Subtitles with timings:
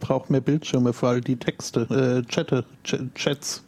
[0.00, 3.62] Braucht mehr Bildschirme für all die Texte, äh, Chatte, Ch Chats.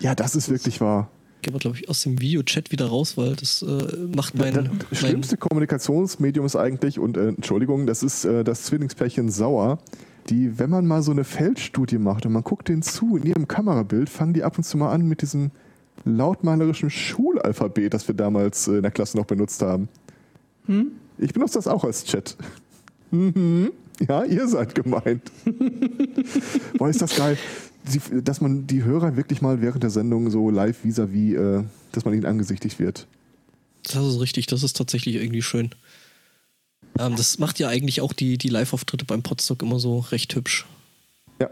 [0.00, 1.10] Ja, das ist wirklich wahr.
[1.42, 4.52] Gehen wir, glaube ich, aus dem Videochat wieder raus, weil das äh, macht mein.
[4.52, 9.78] Das mein schlimmste Kommunikationsmedium ist eigentlich, und äh, Entschuldigung, das ist äh, das Zwillingspärchen Sauer,
[10.28, 13.48] die, wenn man mal so eine Feldstudie macht und man guckt denen zu in ihrem
[13.48, 15.50] Kamerabild, fangen die ab und zu mal an mit diesem
[16.04, 19.88] lautmalerischen Schulalphabet, das wir damals äh, in der Klasse noch benutzt haben.
[20.66, 20.92] Hm?
[21.16, 22.36] Ich benutze das auch als Chat.
[23.10, 23.72] Mhm.
[24.08, 25.30] Ja, ihr seid gemeint.
[26.78, 27.36] Boah, ist das geil,
[27.92, 31.64] die, dass man die Hörer wirklich mal während der Sendung so live vis-à-vis, -vis, äh,
[31.92, 33.06] dass man ihnen angesichtigt wird.
[33.82, 35.70] Das ist richtig, das ist tatsächlich irgendwie schön.
[36.98, 40.66] Ähm, das macht ja eigentlich auch die, die Live-Auftritte beim Podstock immer so recht hübsch.
[41.40, 41.50] Ja.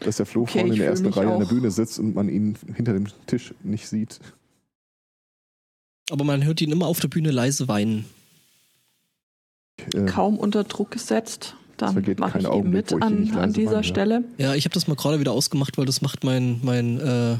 [0.00, 2.28] Dass der Flo okay, vorne in der ersten Reihe an der Bühne sitzt und man
[2.28, 4.20] ihn hinter dem Tisch nicht sieht.
[6.10, 8.04] Aber man hört ihn immer auf der Bühne leise weinen.
[9.94, 11.56] Äh, Kaum unter Druck gesetzt.
[11.76, 14.24] Dann mache ich eben mit an, an dieser weine, Stelle.
[14.38, 17.36] Ja, ich habe das mal gerade wieder ausgemacht, weil das macht mein, mein äh,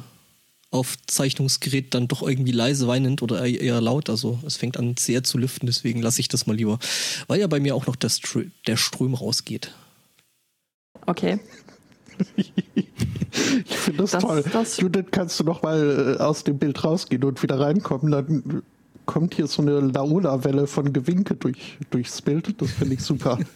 [0.72, 4.11] Aufzeichnungsgerät dann doch irgendwie leise weinend oder eher laut.
[4.11, 6.78] Also es fängt an sehr zu lüften, deswegen lasse ich das mal lieber.
[7.28, 9.72] Weil ja bei mir auch noch der, Str der Ström rausgeht.
[11.06, 11.39] Okay.
[12.36, 14.45] ich finde das, das, toll.
[14.52, 18.11] Das Judith, kannst du noch mal äh, aus dem Bild rausgehen und wieder reinkommen?
[18.11, 18.62] Dann
[19.12, 22.55] kommt hier so eine Laola-Welle von Gewinke durch, durchs Bild.
[22.62, 23.38] Das finde ich super.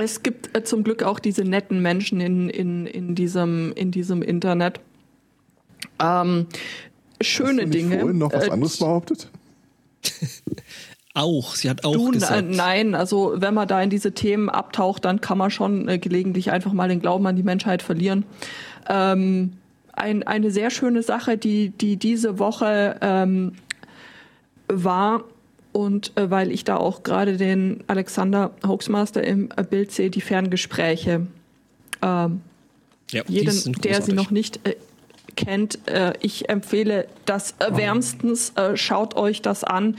[0.00, 4.22] Es gibt äh, zum Glück auch diese netten Menschen in, in, in, diesem, in diesem
[4.22, 4.78] Internet.
[6.00, 6.46] Ähm,
[7.20, 7.98] schöne Hast du Dinge.
[7.98, 9.28] vorhin noch was äh, anderes behauptet?
[11.14, 12.48] auch, sie hat auch du, gesagt.
[12.48, 16.52] Nein, also wenn man da in diese Themen abtaucht, dann kann man schon äh, gelegentlich
[16.52, 18.24] einfach mal den Glauben an die Menschheit verlieren.
[18.88, 19.54] Ähm,
[19.94, 23.54] ein, eine sehr schöne Sache, die, die diese Woche ähm,
[24.68, 25.24] war,
[25.72, 30.20] und äh, weil ich da auch gerade den Alexander Hoaxmaster im äh, Bild sehe, die
[30.20, 31.26] Ferngespräche.
[32.02, 32.40] Ähm,
[33.10, 34.76] ja, jeden, der sie noch nicht äh,
[35.36, 38.50] kennt, äh, ich empfehle das äh, wärmstens.
[38.56, 39.96] Äh, schaut euch das an.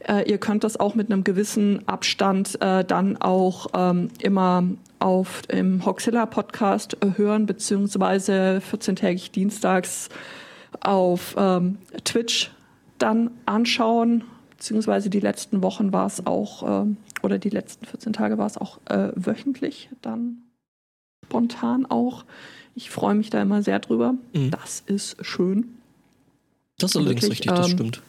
[0.00, 4.64] Äh, ihr könnt das auch mit einem gewissen Abstand äh, dann auch ähm, immer
[4.98, 10.08] auf im Hoxilla Podcast hören, beziehungsweise 14-tägig dienstags
[10.80, 12.50] auf ähm, Twitch
[13.02, 16.86] dann anschauen, beziehungsweise die letzten Wochen war es auch, äh,
[17.22, 20.42] oder die letzten 14 Tage war es auch äh, wöchentlich dann
[21.24, 22.24] spontan auch.
[22.74, 24.14] Ich freue mich da immer sehr drüber.
[24.32, 24.50] Mhm.
[24.50, 25.78] Das ist schön.
[26.78, 28.02] Das ist allerdings Wirklich, richtig, das ähm, stimmt.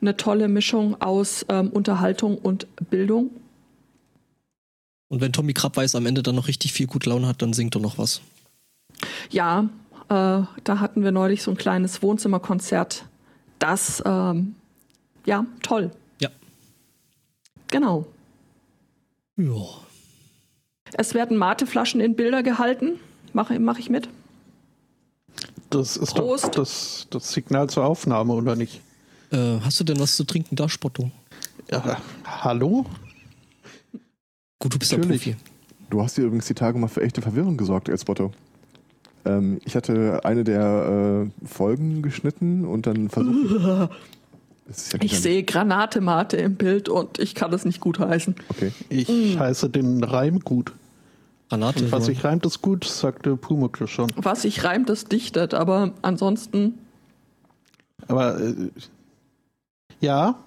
[0.00, 3.30] Eine tolle Mischung aus ähm, Unterhaltung und Bildung.
[5.08, 7.74] Und wenn Tommy Krabbeis am Ende dann noch richtig viel gut Laune hat, dann singt
[7.74, 8.20] er noch was.
[9.30, 9.68] Ja,
[10.08, 13.04] äh, da hatten wir neulich so ein kleines Wohnzimmerkonzert.
[13.58, 14.54] Das, ähm,
[15.26, 15.90] ja, toll.
[16.20, 16.30] Ja.
[17.68, 18.06] Genau.
[19.36, 19.54] Ja.
[20.94, 22.98] Es werden Mateflaschen in Bilder gehalten.
[23.32, 24.08] Mache mach ich mit.
[25.70, 26.44] Das ist Prost.
[26.44, 28.80] doch das, das Signal zur Aufnahme, oder nicht?
[29.30, 31.10] Äh, hast du denn was zu trinken da, Spotto?
[31.70, 32.86] Ja, hallo?
[34.58, 35.36] Gut, du bist ein Profi.
[35.90, 38.32] Du hast hier übrigens die Tage mal für echte Verwirrung gesorgt, Spotto.
[39.28, 43.60] Ähm, ich hatte eine der äh, Folgen geschnitten und dann versucht.
[43.60, 43.90] ja
[45.00, 48.34] ich sehe Granatemate im Bild und ich kann das nicht gut heißen.
[48.50, 48.72] Okay.
[48.90, 49.38] Ich mm.
[49.38, 50.72] heiße den Reim gut.
[51.48, 51.90] Granate.
[51.90, 54.12] Was sich reimt, ist gut, sagte Pumuckl schon.
[54.16, 56.74] Was sich reimt, ist dichtet, aber ansonsten.
[58.06, 58.70] Aber äh,
[60.00, 60.38] ja,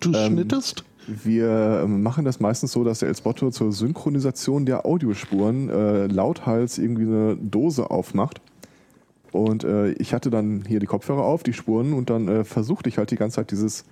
[0.00, 0.84] du ähm, schnittest?
[1.24, 6.78] Wir ähm, machen das meistens so, dass der Elsbotto zur Synchronisation der Audiospuren äh, lauthals
[6.78, 8.40] irgendwie eine Dose aufmacht.
[9.32, 12.88] Und äh, ich hatte dann hier die Kopfhörer auf, die Spuren, und dann äh, versuchte
[12.88, 13.84] ich halt die ganze Zeit dieses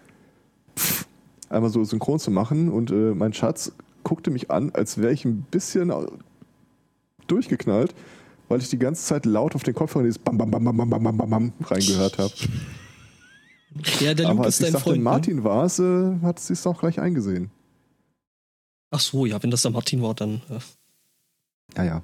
[0.77, 1.07] Pfff
[1.49, 2.69] einmal so synchron zu machen.
[2.69, 3.73] Und äh, mein Schatz
[4.05, 5.93] guckte mich an, als wäre ich ein bisschen
[7.27, 7.95] durchgeknallt,
[8.49, 10.89] weil ich die ganze Zeit laut auf den Kopfhörern dieses Bam, Bam, Bam, Bam, Bam,
[10.89, 12.33] Bam, Bam, Bam reingehört habe.
[14.01, 14.99] Ja, der Luke Aber ist dein sagte, Freund.
[14.99, 15.05] Ne?
[15.05, 15.45] Martin ne?
[15.45, 17.51] war es, äh, hat sie es auch gleich eingesehen.
[18.91, 20.41] Ach so, ja, wenn das der Martin war, dann.
[20.49, 20.61] Äh.
[21.77, 22.03] Ja, ja.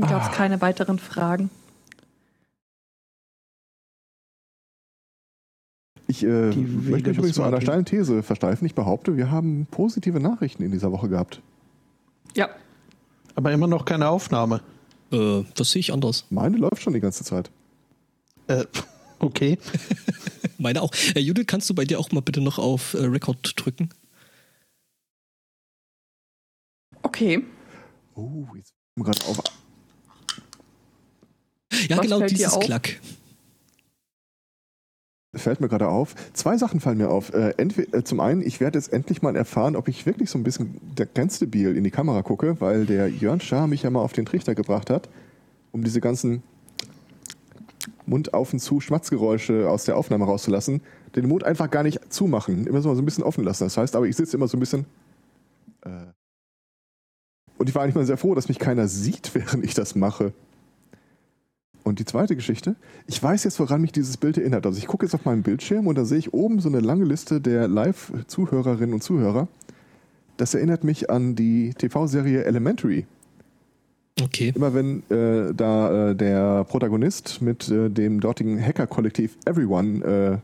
[0.00, 0.32] Gab es ah.
[0.32, 1.50] keine weiteren Fragen?
[6.08, 8.66] Ich äh, möchte mich übrigens zu einer steilen These versteifen.
[8.66, 11.40] Ich behaupte, wir haben positive Nachrichten in dieser Woche gehabt.
[12.34, 12.50] Ja.
[13.34, 14.60] Aber immer noch keine Aufnahme.
[15.10, 16.26] Äh, das sehe ich anders.
[16.30, 17.50] Meine läuft schon die ganze Zeit.
[18.52, 18.66] Äh,
[19.18, 19.58] okay.
[20.58, 20.92] Meine auch.
[21.14, 23.90] Äh, Judith, kannst du bei dir auch mal bitte noch auf äh, Record drücken?
[27.02, 27.44] Okay.
[28.14, 29.42] Oh, jetzt gerade auf.
[31.88, 33.00] Ja, Was genau dieses Klack.
[35.34, 36.14] fällt mir gerade auf.
[36.34, 37.32] Zwei Sachen fallen mir auf.
[37.32, 40.38] Äh, entweder, äh, zum einen, ich werde jetzt endlich mal erfahren, ob ich wirklich so
[40.38, 44.02] ein bisschen der grenzdebil in die Kamera gucke, weil der Jörn Schaar mich ja mal
[44.02, 45.08] auf den Trichter gebracht hat,
[45.72, 46.42] um diese ganzen
[48.12, 50.82] Mund auf und zu Schmatzgeräusche aus der Aufnahme rauszulassen,
[51.16, 53.64] den Mund einfach gar nicht zumachen, immer so ein bisschen offen lassen.
[53.64, 54.84] Das heißt aber, ich sitze immer so ein bisschen.
[55.80, 56.12] Äh
[57.58, 60.32] und ich war eigentlich mal sehr froh, dass mich keiner sieht, während ich das mache.
[61.84, 62.76] Und die zweite Geschichte,
[63.06, 64.66] ich weiß jetzt, woran mich dieses Bild erinnert.
[64.66, 67.04] Also ich gucke jetzt auf meinen Bildschirm und da sehe ich oben so eine lange
[67.04, 69.48] Liste der Live-Zuhörerinnen und Zuhörer.
[70.36, 73.06] Das erinnert mich an die TV-Serie Elementary.
[74.20, 74.52] Okay.
[74.54, 80.40] Immer wenn äh, da äh, der Protagonist mit äh, dem dortigen Hacker-Kollektiv Everyone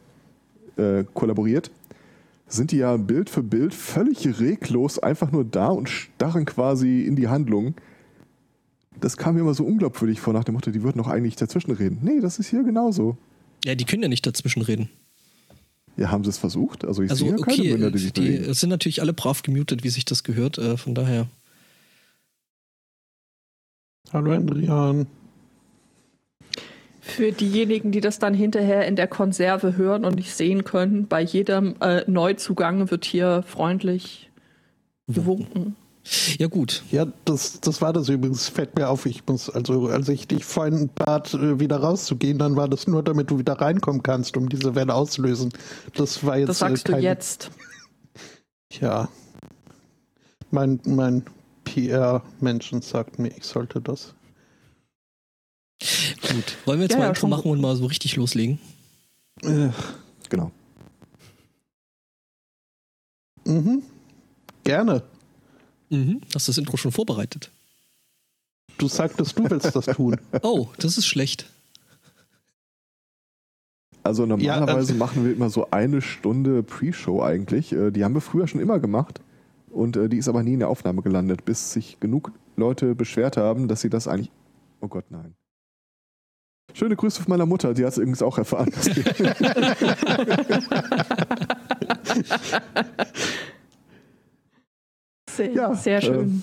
[0.78, 1.70] äh, äh, kollaboriert,
[2.46, 7.14] sind die ja Bild für Bild völlig reglos einfach nur da und starren quasi in
[7.14, 7.74] die Handlung.
[9.00, 11.70] Das kam mir immer so unglaubwürdig vor, nach dem Motto, die würden doch eigentlich dazwischen
[11.72, 11.98] reden.
[12.02, 13.16] Nee, das ist hier genauso.
[13.64, 14.88] Ja, die können ja nicht dazwischen reden.
[15.96, 16.84] Ja, haben sie es versucht?
[16.84, 18.50] Also ich Also sehe ja keine okay, Münder, die die bewegen.
[18.50, 20.56] es sind natürlich alle brav gemutet, wie sich das gehört.
[20.56, 21.28] Äh, von daher.
[24.12, 25.06] Hallo Adrian.
[27.00, 31.22] Für diejenigen, die das dann hinterher in der Konserve hören und nicht sehen können, bei
[31.22, 34.30] jedem äh, Neuzugang wird hier freundlich
[35.06, 35.74] gewunken.
[36.38, 36.84] Ja gut.
[36.90, 38.48] Ja, das, das war das übrigens.
[38.48, 42.56] Fällt mir auf, ich muss, also als ich dich vorhin bat, äh, wieder rauszugehen, dann
[42.56, 45.52] war das nur, damit du wieder reinkommen kannst, um diese Welle auszulösen.
[45.94, 46.48] Das war jetzt.
[46.48, 47.50] Das sagst äh, du kein- jetzt.
[48.80, 49.08] Ja.
[50.50, 51.24] Mein, mein
[51.78, 54.14] PR-Menschen sagt mir, ich sollte das.
[55.80, 56.56] Gut.
[56.64, 58.58] Wollen wir jetzt Ja, mal ja, Intro machen und mal so richtig loslegen?
[59.42, 59.68] Äh,
[60.28, 60.50] Genau.
[63.46, 63.82] mhm.
[64.64, 65.02] Gerne.
[65.88, 66.20] Mhm.
[66.34, 67.50] Hast du das Intro schon vorbereitet?
[68.76, 70.20] Du sagtest, du willst das tun.
[70.42, 71.46] Oh, das ist schlecht.
[74.02, 77.72] Also normalerweise Ja, äh, machen wir immer so eine Stunde Pre-Show eigentlich.
[77.72, 79.20] Äh, Die haben wir früher schon immer gemacht.
[79.78, 83.36] Und äh, die ist aber nie in der Aufnahme gelandet, bis sich genug Leute beschwert
[83.36, 84.32] haben, dass sie das eigentlich.
[84.80, 85.36] Oh Gott, nein.
[86.74, 88.72] Schöne Grüße von meiner Mutter, die hat es übrigens auch erfahren.
[95.28, 96.42] Sehr, Ja, sehr äh, schön.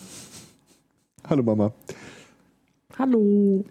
[1.27, 1.73] Hallo Mama.
[2.97, 3.65] Hallo.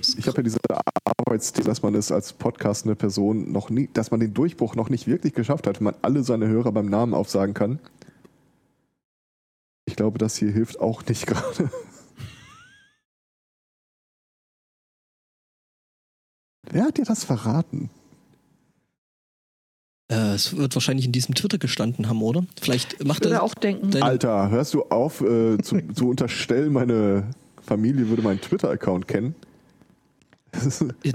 [0.00, 0.60] Ich habe ja diese
[1.04, 5.08] Arbeitsstil, dass man es als podcastende Person noch nie, dass man den Durchbruch noch nicht
[5.08, 7.80] wirklich geschafft hat, wenn man alle seine Hörer beim Namen aufsagen kann.
[9.98, 11.72] Ich glaube, das hier hilft auch nicht gerade.
[16.70, 17.90] Wer hat dir das verraten?
[20.08, 22.46] Äh, es wird wahrscheinlich in diesem Twitter gestanden haben, oder?
[22.60, 23.42] Vielleicht Ich macht er.
[23.42, 24.00] auch denken.
[24.00, 29.34] Alter, hörst du auf äh, zu, zu unterstellen, meine Familie würde meinen Twitter-Account kennen?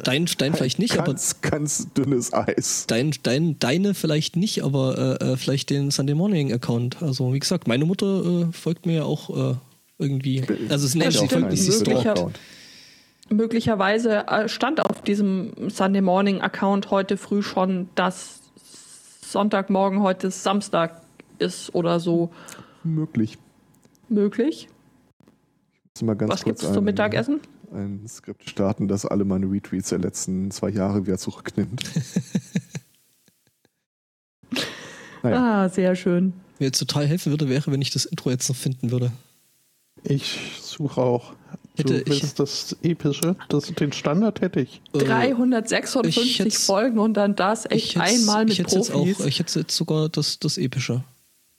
[0.04, 2.86] Dein, dein vielleicht nicht, aber ganz, ganz dünnes Eis.
[2.88, 7.02] dein, dein, deine vielleicht nicht, aber äh, äh, vielleicht den Sunday Morning Account.
[7.02, 9.56] Also wie gesagt, meine Mutter äh, folgt mir ja auch äh,
[9.98, 10.44] irgendwie.
[10.70, 12.32] Also es nennt Ja, ist möglicher-.
[13.30, 18.42] Möglicherweise äh, stand auf diesem Sunday Morning Account heute früh schon, dass
[19.22, 21.02] Sonntagmorgen heute Samstag
[21.40, 22.32] ist oder so
[22.84, 23.38] Möglich.
[24.10, 24.68] möglich.
[26.00, 27.40] Ganz Was gibt es zum Mittagessen?
[27.74, 31.84] Ein Skript starten, das alle meine Retweets der letzten zwei Jahre wieder zurücknimmt.
[35.24, 36.34] naja, Ah, sehr schön.
[36.60, 39.12] Mir jetzt total helfen würde, wäre, wenn ich das Intro jetzt noch finden würde.
[40.04, 41.34] Ich suche auch.
[41.76, 43.36] Hätte du willst ich- das Epische?
[43.50, 44.82] Das, den Standard hätte ich.
[44.94, 48.92] Äh, 356 ich hätt's- Folgen und dann das echt ich einmal mit ich hätte jetzt
[48.92, 49.22] Profis.
[49.22, 51.04] auch, Ich hätte jetzt sogar das, das Epische.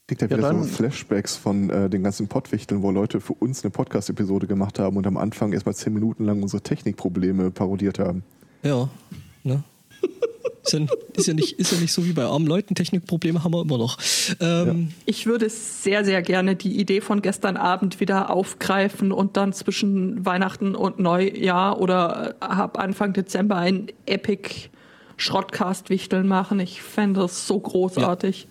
[0.06, 3.64] Kriegt er Ja, wieder so Flashbacks von äh, den ganzen Pottwichteln, wo Leute für uns
[3.64, 8.22] eine Podcast-Episode gemacht haben und am Anfang erstmal zehn Minuten lang unsere Technikprobleme parodiert haben.
[8.62, 8.88] Ja,
[9.42, 9.62] ne?
[10.64, 10.80] Ist ja,
[11.14, 12.74] ist, ja nicht, ist ja nicht so wie bei armen Leuten.
[12.74, 13.98] Technikprobleme haben wir immer noch.
[14.40, 19.52] Ähm, Ich würde sehr, sehr gerne die Idee von gestern Abend wieder aufgreifen und dann
[19.52, 24.70] zwischen Weihnachten und Neujahr oder äh, ab Anfang Dezember ein Epic
[25.18, 26.60] Schrottcast-Wichteln machen.
[26.60, 28.48] Ich fände das so großartig.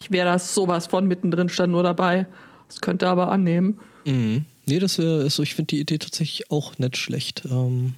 [0.00, 2.26] Ich wäre da sowas von mittendrin, stand nur dabei.
[2.68, 3.80] Das könnte aber annehmen.
[4.04, 4.44] Mhm.
[4.66, 7.44] Nee, das wäre, also ich finde die Idee tatsächlich auch nicht schlecht.
[7.50, 7.94] Ähm,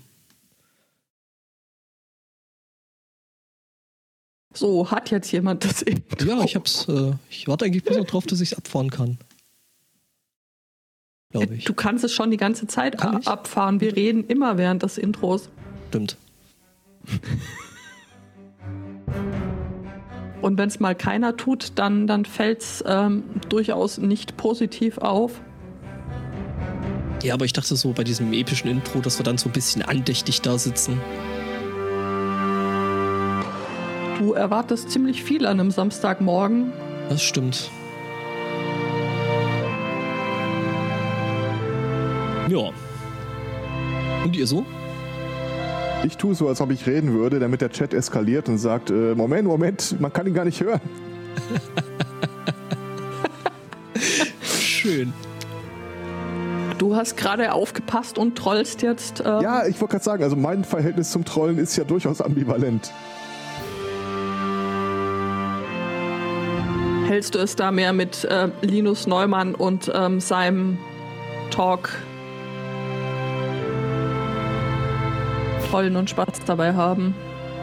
[4.57, 6.25] So, hat jetzt jemand das Intro?
[6.26, 9.19] ja, ich hab's, äh, ich warte eigentlich bloß noch drauf, dass ich es abfahren kann.
[11.31, 11.65] Glaube ich.
[11.65, 13.83] Du kannst es schon die ganze Zeit abfahren.
[13.83, 15.50] Wir reden immer während des Intros.
[15.88, 16.17] Stimmt.
[20.47, 25.41] Und wenn es mal keiner tut, dann, dann fällt es ähm, durchaus nicht positiv auf.
[27.25, 29.83] Ja, aber ich dachte so bei diesem epischen Intro, dass wir dann so ein bisschen
[29.83, 31.00] andächtig da sitzen.
[34.19, 36.73] du erwartest ziemlich viel an einem Samstagmorgen.
[37.09, 37.71] Das stimmt.
[42.49, 42.71] Ja.
[44.25, 44.65] Und ihr so?
[46.07, 49.17] Ich tue so, als ob ich reden würde, damit der Chat eskaliert und sagt, äh,
[49.17, 50.81] Moment, Moment, man kann ihn gar nicht hören.
[54.45, 55.13] Schön.
[56.79, 59.19] Du hast gerade aufgepasst und trollst jetzt.
[59.19, 62.93] Ähm, Ja, ich wollte gerade sagen, also mein Verhältnis zum Trollen ist ja durchaus ambivalent.
[67.09, 70.79] Hältst du es da mehr mit äh, Linus Neumann und ähm, seinem
[71.51, 71.91] Talk
[75.71, 77.15] Trollen und Spaß dabei haben?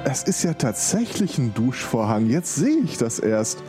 [0.03, 2.29] Es ist ja tatsächlich ein Duschvorhang.
[2.29, 3.63] Jetzt sehe ich das erst.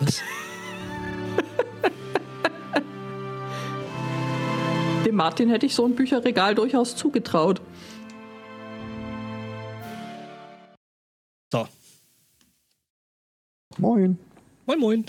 [0.00, 0.20] Was?
[5.06, 7.62] Dem Martin hätte ich so ein Bücherregal durchaus zugetraut.
[11.50, 11.66] So.
[13.78, 14.18] Moin.
[14.66, 15.06] Moin, moin.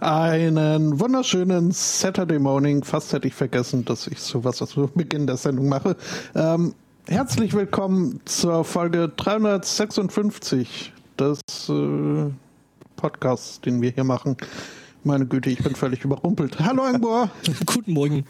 [0.00, 2.82] Einen wunderschönen Saturday Morning.
[2.82, 5.96] Fast hätte ich vergessen, dass ich sowas zu Beginn der Sendung mache.
[6.34, 6.74] Ähm,
[7.08, 12.30] herzlich willkommen zur Folge 356 des äh,
[12.96, 14.36] Podcasts, den wir hier machen.
[15.02, 16.58] Meine Güte, ich bin völlig überrumpelt.
[16.60, 17.30] Hallo Angbohr,
[17.66, 18.24] Guten Morgen.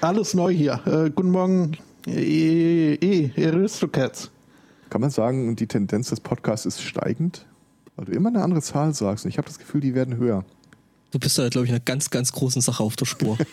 [0.00, 0.80] alles neu hier.
[0.86, 1.76] Äh, guten Morgen,
[2.06, 4.30] eh, eh, Aristocats.
[4.90, 7.46] Kann man sagen, die Tendenz des Podcasts ist steigend?
[7.96, 10.44] Weil du immer eine andere Zahl sagst und ich habe das Gefühl, die werden höher.
[11.12, 13.36] Du bist da, glaube ich, einer ganz, ganz großen Sache auf der Spur.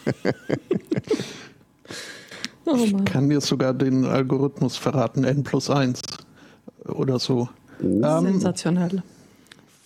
[2.70, 3.06] Oh Mann.
[3.06, 6.02] Kann dir sogar den Algorithmus verraten, n plus 1
[6.86, 7.48] oder so.
[7.82, 9.04] Ähm, Sensationell.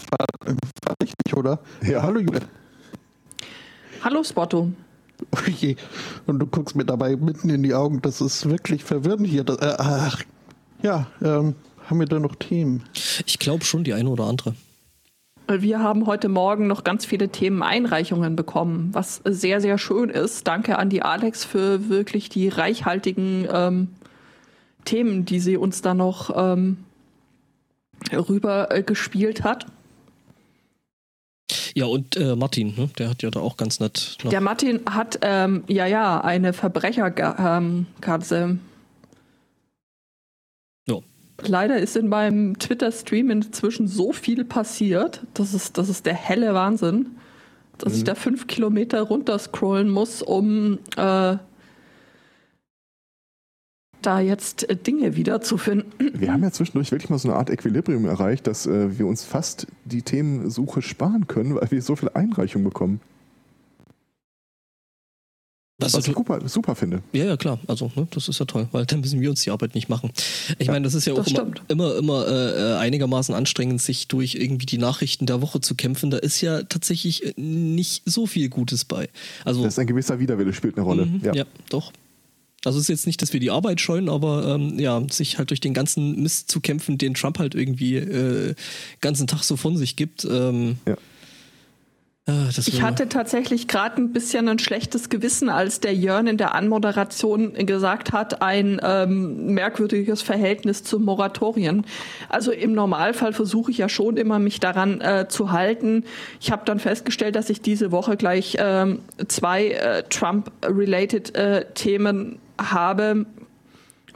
[0.10, 1.60] war richtig, oder?
[1.84, 2.02] Ja.
[2.02, 2.42] Hallo Julia.
[4.04, 4.72] Hallo Spotto.
[5.36, 5.76] Oh je.
[6.26, 8.02] Und du guckst mir dabei mitten in die Augen.
[8.02, 9.44] Das ist wirklich verwirrend hier.
[9.44, 10.24] Das, äh, ach,
[10.82, 11.54] ja, ähm,
[11.86, 12.84] haben wir da noch Themen?
[13.28, 14.56] Ich glaube schon die eine oder andere.
[15.60, 20.48] Wir haben heute Morgen noch ganz viele Themeneinreichungen bekommen, was sehr, sehr schön ist.
[20.48, 23.90] Danke an die Alex für wirklich die reichhaltigen ähm,
[24.86, 26.78] Themen, die sie uns da noch ähm,
[28.14, 29.66] rüber äh, gespielt hat.
[31.74, 32.90] Ja, und äh, Martin, ne?
[32.98, 34.18] der hat ja da auch ganz nett.
[34.24, 38.58] Der Martin hat, ähm, ja, ja, eine Verbrecherkatze.
[41.48, 45.26] Leider ist in meinem Twitter-Stream inzwischen so viel passiert.
[45.34, 47.18] Das ist, das ist der helle Wahnsinn,
[47.78, 51.38] dass ich da fünf Kilometer runterscrollen muss, um äh,
[54.02, 55.92] da jetzt äh, Dinge wiederzufinden.
[56.14, 59.24] Wir haben ja zwischendurch wirklich mal so eine Art Equilibrium erreicht, dass äh, wir uns
[59.24, 63.00] fast die Themensuche sparen können, weil wir so viele Einreichungen bekommen.
[65.82, 67.02] Was Was ich super, super finde.
[67.14, 67.60] Ja, ja, klar.
[67.68, 70.12] Also, ne, das ist ja toll, weil dann müssen wir uns die Arbeit nicht machen.
[70.60, 71.62] Ich meine, das ist ja auch das immer, stimmt.
[71.68, 76.12] immer, immer äh, einigermaßen anstrengend, sich durch irgendwie die Nachrichten der Woche zu kämpfen.
[76.12, 79.10] Da ist ja tatsächlich äh, nicht so viel Gutes bei.
[79.46, 81.06] Also, Das ist ein gewisser Widerwille, spielt eine Rolle.
[81.06, 81.46] Mhm, ja.
[81.70, 81.92] doch.
[82.64, 85.50] Also es ist jetzt nicht, dass wir die Arbeit scheuen, aber ähm, ja, sich halt
[85.50, 88.54] durch den ganzen Mist zu kämpfen, den Trump halt irgendwie äh,
[89.02, 90.26] ganzen Tag so von sich gibt.
[90.26, 90.96] Ähm, Ja.
[92.56, 96.56] Das Ich hatte tatsächlich gerade ein bisschen ein schlechtes Gewissen, als der Jörn in der
[96.56, 101.86] Anmoderation gesagt hat, ein ähm, merkwürdiges Verhältnis zu Moratorien.
[102.30, 106.04] Also im Normalfall versuche ich ja schon immer, mich daran äh, zu halten.
[106.40, 112.40] Ich habe dann festgestellt, dass ich diese Woche gleich ähm, zwei äh, Trump-related äh, Themen
[112.60, 113.26] habe,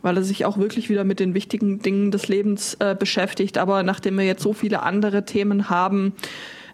[0.02, 3.58] weil er sich auch wirklich wieder mit den wichtigen Dingen des Lebens äh, beschäftigt.
[3.58, 6.14] Aber nachdem wir jetzt so viele andere Themen haben,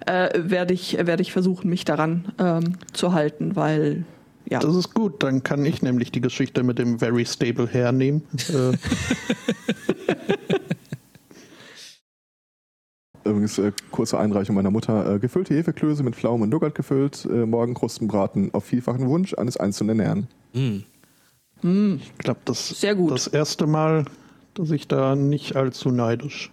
[0.05, 4.05] äh, werde ich, werde ich versuchen, mich daran ähm, zu halten, weil
[4.50, 4.60] ja.
[4.60, 8.24] Das ist gut, dann kann ich nämlich die Geschichte mit dem Very Stable hernehmen.
[8.50, 8.74] Äh,
[13.24, 15.15] Übrigens, äh, kurze Einreichung meiner Mutter.
[15.15, 20.01] Äh, gefüllte Hefeklöße mit Pflaumen und Nougat gefüllt, äh, Morgenkrustenbraten auf vielfachen Wunsch eines einzelnen
[20.01, 20.27] Herrn.
[20.53, 20.84] Hm.
[22.01, 23.12] ich glaube, das Sehr gut.
[23.12, 24.03] das erste Mal,
[24.53, 26.51] dass ich da nicht allzu neidisch.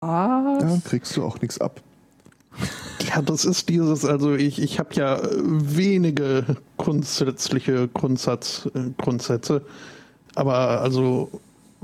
[0.00, 0.58] Was?
[0.62, 1.80] Da kriegst du auch nichts ab.
[3.08, 6.44] Ja, das ist dieses, also ich, ich habe ja wenige
[6.78, 9.62] grundsätzliche Grundsatz, Grundsätze,
[10.34, 11.30] aber also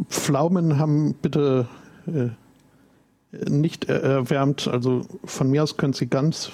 [0.09, 1.69] Pflaumen haben bitte
[2.07, 2.29] äh,
[3.51, 6.51] nicht er- erwärmt, also von mir aus können sie ganz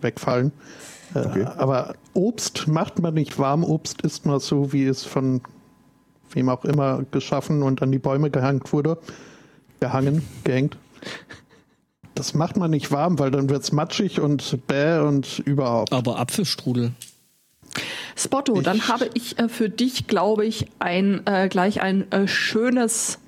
[0.00, 0.52] wegfallen.
[1.14, 1.44] Äh, Okay.
[1.56, 5.40] Aber Obst macht man nicht warm, Obst isst man so, wie es von
[6.32, 8.96] wem auch immer geschaffen und an die Bäume gehangt wurde.
[9.80, 10.76] Gehangen, gehängt.
[12.14, 15.92] Das macht man nicht warm, weil dann wird's matschig und bäh und überhaupt.
[15.92, 16.92] Aber Apfelstrudel.
[18.14, 22.28] Spotto, ich dann habe ich äh, für dich, glaube ich, ein äh, gleich ein äh,
[22.28, 23.18] schönes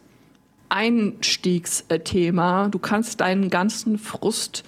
[0.68, 2.68] Einstiegsthema.
[2.68, 4.64] Du kannst deinen ganzen Frust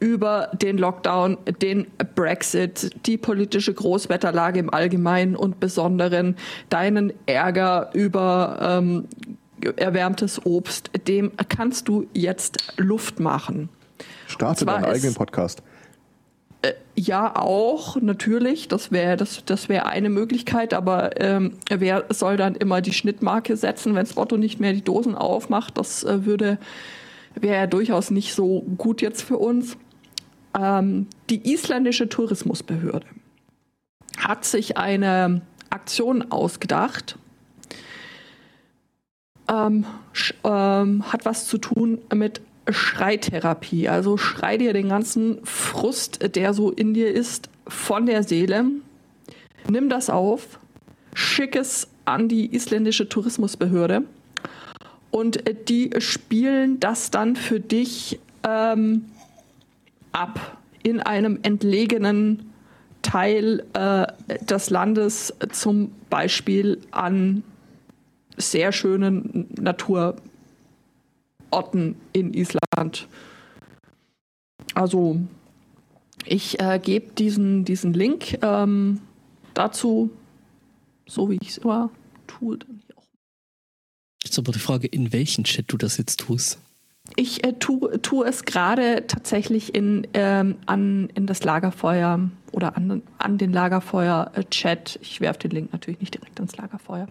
[0.00, 6.36] über den Lockdown, den Brexit, die politische Großwetterlage im Allgemeinen und Besonderen,
[6.68, 9.08] deinen Ärger über ähm,
[9.76, 13.68] erwärmtes Obst, dem kannst du jetzt Luft machen.
[14.26, 15.62] Starte deinen eigenen Podcast.
[16.62, 18.68] Äh, ja, auch, natürlich.
[18.68, 23.56] Das wäre das, das wär eine Möglichkeit, aber ähm, wer soll dann immer die Schnittmarke
[23.56, 25.78] setzen, wenn Spotto nicht mehr die Dosen aufmacht?
[25.78, 26.58] Das äh, würde
[27.34, 29.76] wäre ja durchaus nicht so gut jetzt für uns.
[30.58, 33.06] Ähm, die isländische Tourismusbehörde
[34.18, 37.16] hat sich eine Aktion ausgedacht,
[39.50, 39.84] ähm,
[40.44, 43.88] ähm, hat was zu tun mit Schreitherapie.
[43.88, 48.64] Also schrei dir den ganzen Frust, der so in dir ist, von der Seele.
[49.68, 50.58] Nimm das auf,
[51.14, 54.04] schick es an die isländische Tourismusbehörde
[55.10, 59.06] und die spielen das dann für dich ähm,
[60.12, 62.52] ab in einem entlegenen
[63.02, 64.06] Teil äh,
[64.44, 67.42] des Landes, zum Beispiel an
[68.38, 70.22] sehr schönen Naturorten
[72.12, 73.06] in Island.
[74.74, 75.20] Also
[76.24, 79.00] ich äh, gebe diesen, diesen Link ähm,
[79.54, 80.10] dazu,
[81.06, 81.90] so wie ich es immer
[82.26, 82.58] tue.
[84.22, 86.58] Jetzt aber die Frage, in welchen Chat du das jetzt tust.
[87.18, 93.02] Ich äh, tue tu es gerade tatsächlich in, ähm, an, in das Lagerfeuer oder an,
[93.18, 95.00] an den Lagerfeuer-Chat.
[95.02, 97.08] Ich werfe den Link natürlich nicht direkt ans Lagerfeuer.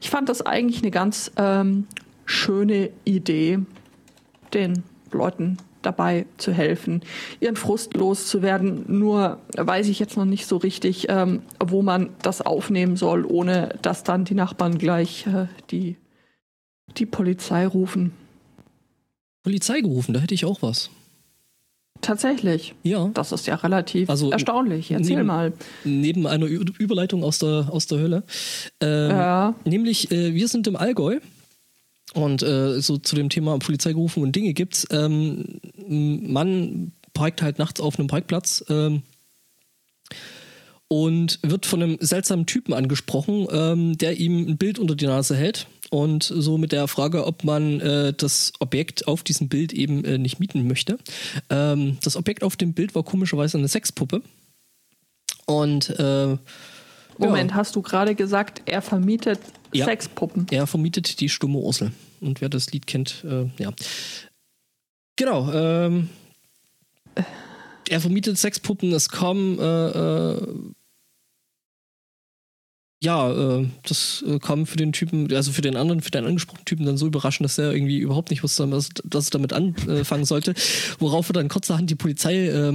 [0.00, 1.88] Ich fand das eigentlich eine ganz ähm,
[2.24, 3.58] schöne Idee,
[4.54, 7.02] den Leuten dabei zu helfen,
[7.40, 8.84] ihren Frust loszuwerden.
[8.86, 13.74] Nur weiß ich jetzt noch nicht so richtig, ähm, wo man das aufnehmen soll, ohne
[13.82, 15.96] dass dann die Nachbarn gleich äh, die,
[16.96, 18.12] die Polizei rufen.
[19.48, 20.90] Polizei gerufen, da hätte ich auch was.
[22.02, 22.74] Tatsächlich.
[22.82, 23.10] Ja.
[23.14, 24.90] Das ist ja relativ also, erstaunlich.
[24.90, 25.54] Erzähl neben, mal.
[25.84, 28.24] Neben einer Überleitung aus der, aus der Hölle.
[28.82, 29.54] Ähm, ja.
[29.64, 31.20] Nämlich, äh, wir sind im Allgäu.
[32.12, 34.86] Und äh, so zu dem Thema Polizei gerufen und Dinge gibt's.
[34.90, 39.02] Ähm, man parkt halt nachts auf einem Parkplatz ähm,
[40.88, 45.34] und wird von einem seltsamen Typen angesprochen, ähm, der ihm ein Bild unter die Nase
[45.36, 50.04] hält und so mit der Frage, ob man äh, das Objekt auf diesem Bild eben
[50.04, 50.98] äh, nicht mieten möchte.
[51.50, 54.22] Ähm, das Objekt auf dem Bild war komischerweise eine Sexpuppe.
[55.46, 56.36] Und äh,
[57.18, 57.56] Moment, ja.
[57.56, 59.40] hast du gerade gesagt, er vermietet
[59.72, 60.46] ja, Sexpuppen?
[60.50, 61.92] Er vermietet die stumme Ursel.
[62.20, 63.72] Und wer das Lied kennt, äh, ja.
[65.16, 65.52] Genau.
[65.52, 66.08] Ähm,
[67.88, 68.92] er vermietet Sexpuppen.
[68.92, 70.46] Es kommen äh, äh,
[73.00, 76.64] ja, äh, das äh, kam für den Typen, also für den anderen, für den angesprochenen
[76.64, 80.24] Typen dann so überraschend, dass er irgendwie überhaupt nicht wusste, was, was er damit anfangen
[80.24, 80.54] sollte.
[80.98, 82.72] Worauf er dann kurzerhand die Polizei äh,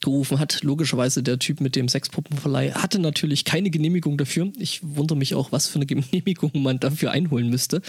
[0.00, 0.62] gerufen hat.
[0.62, 4.52] Logischerweise der Typ mit dem Sexpuppenverleih hatte natürlich keine Genehmigung dafür.
[4.58, 7.82] Ich wundere mich auch, was für eine Genehmigung man dafür einholen müsste.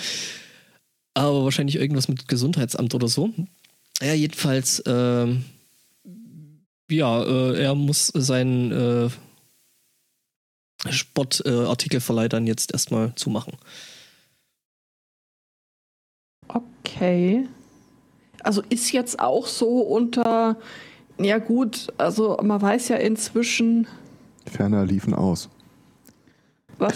[1.13, 3.33] Aber wahrscheinlich irgendwas mit Gesundheitsamt oder so.
[4.01, 5.27] Ja, jedenfalls, äh,
[6.89, 8.11] ja, äh, er muss
[10.83, 13.53] seinen äh, Sportartikelverleih dann jetzt erstmal zumachen.
[16.47, 17.47] Okay.
[18.43, 20.57] Also ist jetzt auch so unter,
[21.19, 23.87] ja gut, also man weiß ja inzwischen.
[24.45, 25.49] Ferner liefen aus.
[26.77, 26.95] Was?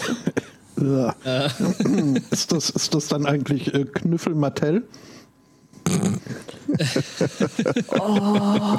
[0.78, 1.12] Äh.
[2.30, 4.88] ist, das, ist das dann eigentlich äh, Knüffel Mattel?
[7.98, 8.78] oh.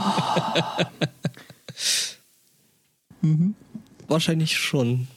[3.22, 3.56] mhm.
[4.14, 5.08] Wahrscheinlich schon.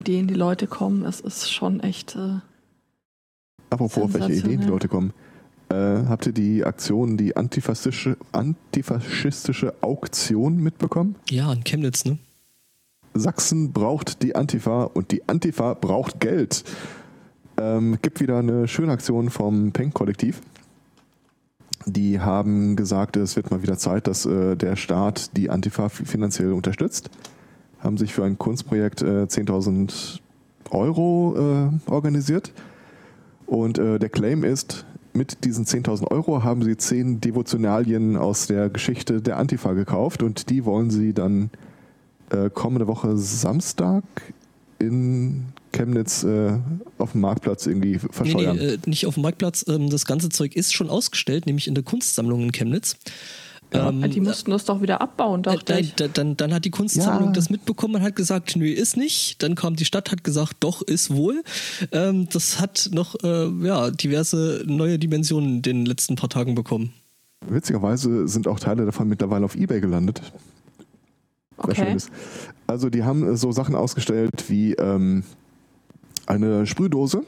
[0.00, 2.16] Ideen die Leute kommen, es ist schon echt.
[2.16, 2.38] Äh,
[3.68, 5.12] Apropos, auf welche Ideen die Leute kommen.
[5.68, 11.16] Äh, habt ihr die Aktion, die antifaschistische, antifaschistische Auktion mitbekommen?
[11.28, 12.16] Ja, in Chemnitz, ne?
[13.12, 16.64] Sachsen braucht die Antifa und die Antifa braucht Geld.
[17.58, 20.40] Ähm, gibt wieder eine schöne Aktion vom Penk-Kollektiv.
[21.84, 26.54] Die haben gesagt, es wird mal wieder Zeit, dass äh, der Staat die Antifa finanziell
[26.54, 27.10] unterstützt
[27.86, 30.20] haben sich für ein Kunstprojekt äh, 10.000
[30.70, 32.52] Euro äh, organisiert.
[33.46, 38.68] Und äh, der Claim ist, mit diesen 10.000 Euro haben sie zehn Devotionalien aus der
[38.68, 41.50] Geschichte der Antifa gekauft und die wollen sie dann
[42.30, 44.02] äh, kommende Woche Samstag
[44.78, 46.58] in Chemnitz äh,
[46.98, 48.56] auf dem Marktplatz irgendwie verscheuern.
[48.56, 49.64] Nee, nee, äh, nicht auf dem Marktplatz.
[49.68, 52.96] Ähm, das ganze Zeug ist schon ausgestellt, nämlich in der Kunstsammlung in Chemnitz.
[53.76, 55.94] Ähm, Ja, die mussten das doch wieder abbauen, äh, dachte nein, ich.
[55.94, 57.32] da- dann, dann hat die Kunstsammlung Ja.
[57.32, 59.42] das mitbekommen und hat gesagt, nö, ist nicht.
[59.42, 61.42] Dann kam die Stadt, hat gesagt, doch, ist wohl.
[61.92, 66.92] Ähm, das hat noch äh, ja, diverse neue Dimensionen in den letzten paar Tagen bekommen.
[67.48, 70.20] Witzigerweise sind auch Teile davon mittlerweile auf Ebay gelandet.
[70.24, 70.32] Sehr
[71.58, 71.74] Okay.
[71.86, 72.10] schön ist.
[72.66, 75.22] Also die haben äh, so Sachen ausgestellt wie ähm,
[76.26, 77.22] eine Sprühdose.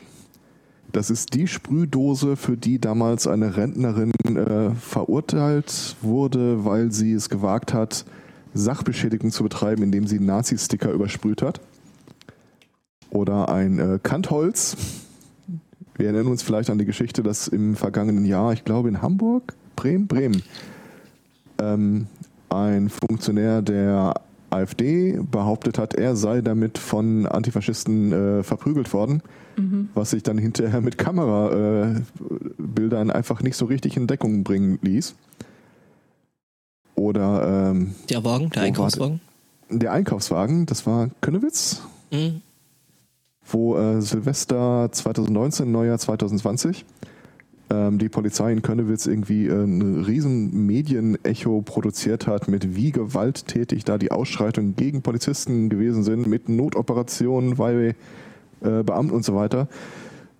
[0.92, 7.29] Das ist die Sprühdose, für die damals eine Rentnerin äh, verurteilt wurde, weil sie es
[7.29, 8.07] gewagt hat,
[8.55, 11.61] Sachbeschädigung zu betreiben, indem sie Nazi-Sticker übersprüht hat.
[13.11, 14.77] Oder ein äh, Kantholz.
[15.96, 19.55] Wir erinnern uns vielleicht an die Geschichte, dass im vergangenen Jahr, ich glaube in Hamburg,
[19.77, 20.42] Bremen, Bremen,
[21.61, 22.07] ähm,
[22.48, 24.14] ein Funktionär der
[24.51, 29.23] AfD behauptet hat, er sei damit von Antifaschisten äh, verprügelt worden,
[29.95, 35.15] was sich dann hinterher mit Kamerabildern äh, einfach nicht so richtig in Deckung bringen ließ.
[36.95, 39.21] Oder ähm, Der Wagen, der Einkaufswagen.
[39.71, 41.83] der Einkaufswagen, das war Könnewitz,
[42.13, 42.41] Mhm.
[43.51, 46.87] wo äh, Silvester 2019, Neujahr 2020, ähm,
[47.71, 53.99] die Polizei in Könnewitz irgendwie äh, ein riesen Medienecho produziert hat, mit wie gewalttätig da
[53.99, 57.95] die Ausschreitungen gegen Polizisten gewesen sind, mit Notoperationen bei
[58.63, 59.69] äh, Beamten und so weiter.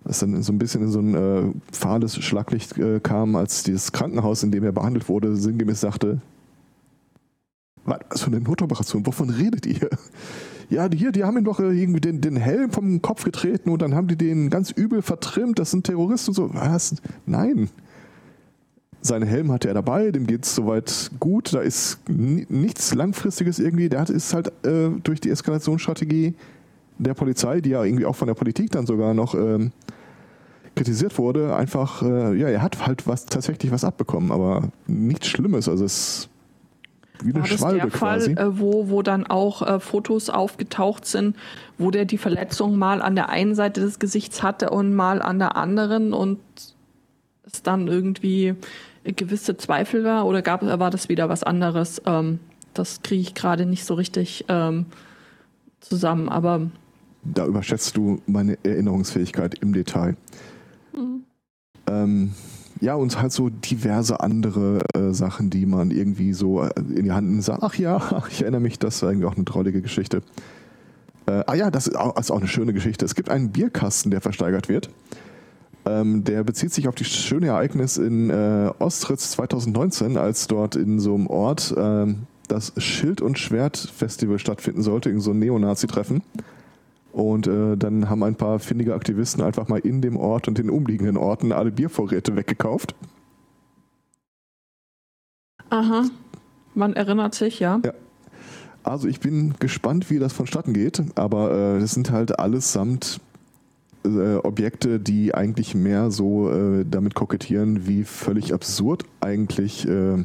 [0.03, 3.91] Das dann so ein bisschen in so ein äh, fahles Schlaglicht äh, kam, als dieses
[3.91, 6.21] Krankenhaus, in dem er behandelt wurde, sinngemäß sagte,
[7.85, 9.05] was für eine Notoperation?
[9.05, 9.89] Wovon redet ihr?
[10.69, 13.81] Ja, hier, die haben ihm doch äh, irgendwie den, den Helm vom Kopf getreten und
[13.81, 15.57] dann haben die den ganz übel vertrimmt.
[15.57, 16.53] Das sind Terroristen und so.
[16.53, 16.95] Was?
[17.25, 17.69] Nein.
[19.01, 21.53] Seinen Helm hatte er dabei, dem geht es soweit gut.
[21.53, 23.89] Da ist ni- nichts Langfristiges irgendwie.
[23.89, 26.35] Der hat, ist halt äh, durch die Eskalationsstrategie
[26.97, 29.71] der Polizei, die ja irgendwie auch von der Politik dann sogar noch ähm,
[30.75, 35.67] kritisiert wurde, einfach, äh, ja, er hat halt was tatsächlich was abbekommen, aber nichts Schlimmes.
[35.69, 36.29] Also es
[37.23, 41.05] wie eine War das Schwalbe der Fall, äh, wo, wo dann auch äh, Fotos aufgetaucht
[41.05, 41.35] sind,
[41.77, 45.39] wo der die Verletzung mal an der einen Seite des Gesichts hatte und mal an
[45.39, 46.39] der anderen und
[47.45, 48.55] es dann irgendwie
[49.03, 52.01] gewisse Zweifel war oder gab war das wieder was anderes?
[52.05, 52.39] Ähm,
[52.73, 54.85] das kriege ich gerade nicht so richtig ähm,
[55.79, 56.69] zusammen, aber
[57.23, 60.15] Da überschätzt du meine Erinnerungsfähigkeit im Detail.
[61.87, 62.33] Ähm,
[62.81, 67.11] ja, und halt so diverse andere äh, Sachen, die man irgendwie so äh, in die
[67.11, 70.21] Hand nimmt sagt, ach ja, ich erinnere mich, das war irgendwie auch eine drollige Geschichte.
[71.25, 73.05] Äh, ah ja, das ist auch, ist auch eine schöne Geschichte.
[73.05, 74.89] Es gibt einen Bierkasten, der versteigert wird.
[75.85, 80.99] Ähm, der bezieht sich auf die schöne Ereignis in äh, Ostritz 2019, als dort in
[80.99, 86.23] so einem Ort ähm, das Schild- und Schwert-Festival stattfinden sollte, in so ein Neonazi-Treffen.
[87.19, 90.69] Und äh, dann haben ein paar findige Aktivisten einfach mal in dem Ort und den
[90.69, 92.95] umliegenden Orten alle Biervorräte weggekauft.
[95.69, 96.05] aha,
[96.75, 97.81] man erinnert sich, ja.
[97.83, 97.91] Ja.
[98.83, 103.19] Also ich bin gespannt, wie das vonstatten geht, aber äh, das sind halt allesamt
[104.05, 110.23] äh, Objekte, die eigentlich mehr so äh, damit kokettieren, wie völlig absurd eigentlich äh,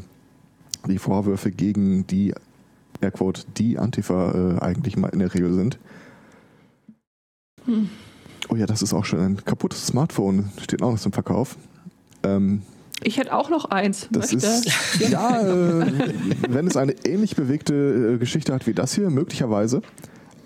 [0.87, 2.33] die Vorwürfe gegen die,
[3.01, 5.81] Airquote, die Antifa äh, eigentlich mal in der Regel sind.
[7.67, 7.89] Hm.
[8.49, 11.57] Oh ja, das ist auch schon ein kaputtes Smartphone, steht auch noch zum Verkauf.
[12.23, 12.63] Ähm,
[13.03, 14.09] Ich hätte auch noch eins.
[14.11, 14.47] das möchte.
[14.47, 15.87] ist, ja, äh,
[16.49, 19.81] wenn es eine ähnlich bewegte äh, Geschichte hat wie das hier, möglicherweise.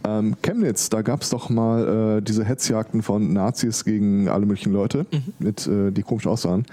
[0.04, 4.72] Ähm, Chemnitz, da gab es doch mal äh, diese Hetzjagden von Nazis gegen alle möglichen
[4.72, 5.06] Leute,
[5.40, 6.66] mit, äh, die komisch aussahen,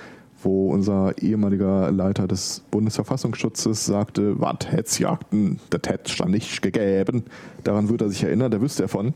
[0.43, 7.23] wo unser ehemaliger Leiter des Bundesverfassungsschutzes sagte, was, Hetzjagden, das hätte es da nicht gegeben.
[7.63, 9.15] Daran würde er sich erinnern, da wüsste er von.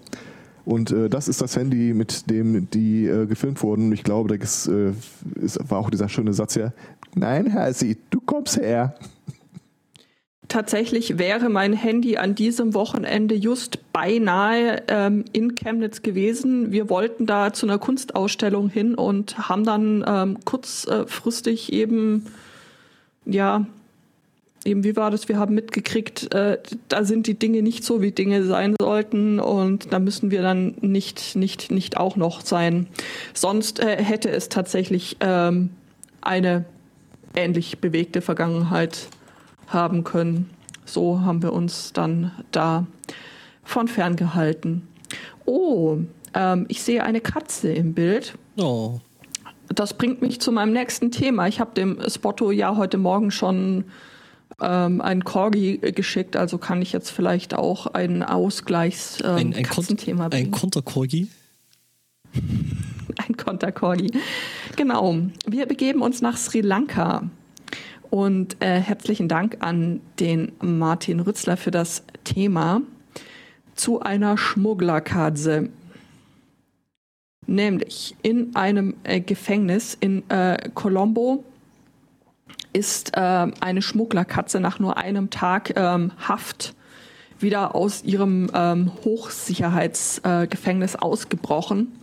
[0.69, 3.91] Und äh, das ist das Handy, mit dem die äh, gefilmt wurden.
[3.91, 4.93] Ich glaube, da äh,
[5.67, 6.73] war auch dieser schöne Satz hier.
[7.15, 8.93] Nein, Hersi, du kommst her.
[10.47, 16.71] Tatsächlich wäre mein Handy an diesem Wochenende just beinahe ähm, in Chemnitz gewesen.
[16.71, 22.27] Wir wollten da zu einer Kunstausstellung hin und haben dann ähm, kurzfristig eben,
[23.25, 23.65] ja,
[24.65, 25.29] eben wie war das?
[25.29, 29.91] Wir haben mitgekriegt, äh, da sind die Dinge nicht so, wie Dinge sein sollten und
[29.93, 32.87] da müssen wir dann nicht, nicht, nicht auch noch sein.
[33.33, 35.71] Sonst äh, hätte es tatsächlich ähm,
[36.21, 36.65] eine
[37.35, 39.07] ähnlich bewegte Vergangenheit
[39.67, 40.49] haben können.
[40.85, 42.87] So haben wir uns dann da
[43.63, 44.87] von ferngehalten.
[45.45, 45.97] Oh,
[46.33, 48.33] ähm, ich sehe eine Katze im Bild.
[48.57, 48.99] Oh.
[49.69, 51.47] Das bringt mich zu meinem nächsten Thema.
[51.47, 53.85] Ich habe dem Spotto ja heute Morgen schon
[54.61, 59.63] ähm, einen Corgi geschickt, also kann ich jetzt vielleicht auch ein Ausgleichs ähm, Ein, ein,
[59.63, 60.51] Katzenthema Kon ein bringen.
[60.51, 61.27] Konterkorgi.
[63.27, 64.11] Ein Konterkorgi.
[64.77, 65.17] Genau.
[65.45, 67.29] Wir begeben uns nach Sri Lanka.
[68.09, 72.81] Und äh, herzlichen Dank an den Martin Rützler für das Thema
[73.75, 75.69] zu einer Schmugglerkatze.
[77.45, 81.43] Nämlich in einem äh, Gefängnis in äh, Colombo
[82.73, 86.75] ist äh, eine Schmugglerkatze nach nur einem Tag ähm, Haft
[87.39, 91.93] wieder aus ihrem ähm, Hochsicherheitsgefängnis ausgebrochen.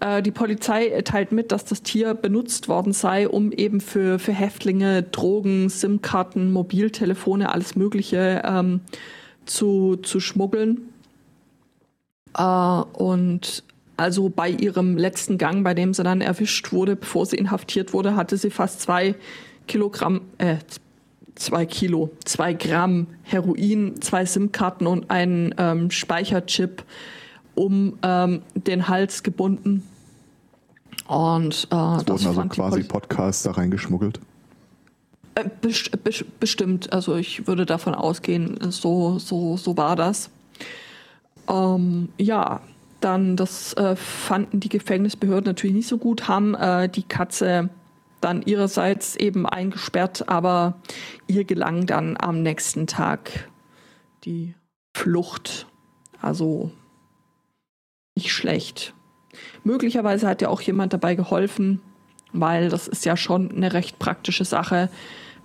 [0.00, 4.32] Äh, die Polizei teilt mit, dass das Tier benutzt worden sei, um eben für, für
[4.32, 8.80] Häftlinge Drogen, SIM-Karten, Mobiltelefone, alles Mögliche ähm,
[9.44, 10.88] zu, zu schmuggeln.
[12.36, 13.64] Äh, und
[13.96, 18.16] also bei ihrem letzten Gang, bei dem sie dann erwischt wurde, bevor sie inhaftiert wurde,
[18.16, 19.14] hatte sie fast zwei
[19.70, 20.56] Kilogramm, äh,
[21.36, 26.82] zwei Kilo, zwei Gramm Heroin, zwei SIM-Karten und einen ähm, Speicherchip
[27.54, 29.84] um ähm, den Hals gebunden.
[31.06, 34.18] Und äh, das wurden also quasi Podcasts da reingeschmuggelt.
[35.36, 40.30] Äh, best, best, bestimmt, also ich würde davon ausgehen, so, so, so war das.
[41.48, 42.60] Ähm, ja,
[43.00, 47.70] dann das äh, fanden die Gefängnisbehörden natürlich nicht so gut, haben äh, die Katze
[48.20, 50.74] dann ihrerseits eben eingesperrt, aber
[51.26, 53.48] ihr gelang dann am nächsten Tag
[54.24, 54.54] die
[54.94, 55.66] Flucht.
[56.20, 56.70] Also
[58.14, 58.94] nicht schlecht.
[59.64, 61.80] Möglicherweise hat ja auch jemand dabei geholfen,
[62.32, 64.90] weil das ist ja schon eine recht praktische Sache,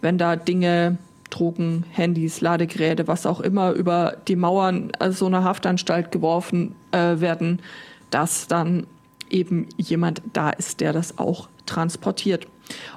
[0.02, 0.98] wenn da Dinge,
[1.30, 7.62] Drogen, Handys, Ladegeräte, was auch immer über die Mauern so einer Haftanstalt geworfen äh, werden,
[8.10, 8.88] dass dann
[9.30, 12.48] eben jemand da ist, der das auch transportiert.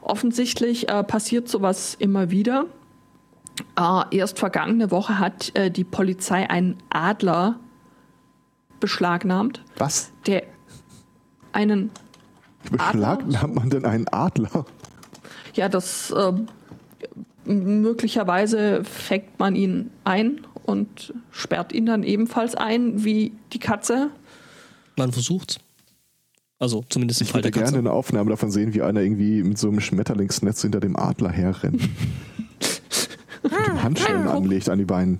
[0.02, 2.66] Offensichtlich äh, passiert sowas immer wieder.
[3.76, 7.58] Äh, erst vergangene Woche hat äh, die Polizei einen Adler
[8.80, 9.62] beschlagnahmt.
[9.76, 10.12] Was?
[10.26, 10.44] Der
[11.52, 11.90] einen
[12.70, 14.64] Beschlagnahmt man denn einen Adler?
[15.54, 16.32] Ja, das äh,
[17.44, 24.10] möglicherweise fängt man ihn ein und sperrt ihn dann ebenfalls ein wie die Katze.
[24.96, 25.58] Man versucht's.
[26.60, 27.60] Also zumindest im ich Fall der Katze.
[27.60, 30.80] Ich würde gerne eine Aufnahme davon sehen, wie einer irgendwie mit so einem Schmetterlingsnetz hinter
[30.80, 31.80] dem Adler herrennt.
[33.42, 35.18] mit dem Handschellen anlegt an die Beine.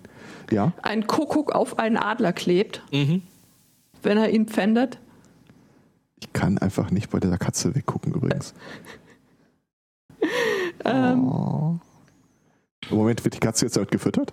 [0.51, 0.72] Ja?
[0.83, 3.22] Ein Kuckuck auf einen Adler klebt, Mhm.
[4.03, 4.98] wenn er ihn pfändet.
[6.20, 8.55] Ich kann einfach nicht bei dieser Katze weggucken übrigens.
[10.85, 11.79] Ähm, oh.
[12.90, 14.33] Im Moment wird die Katze jetzt damit gefüttert?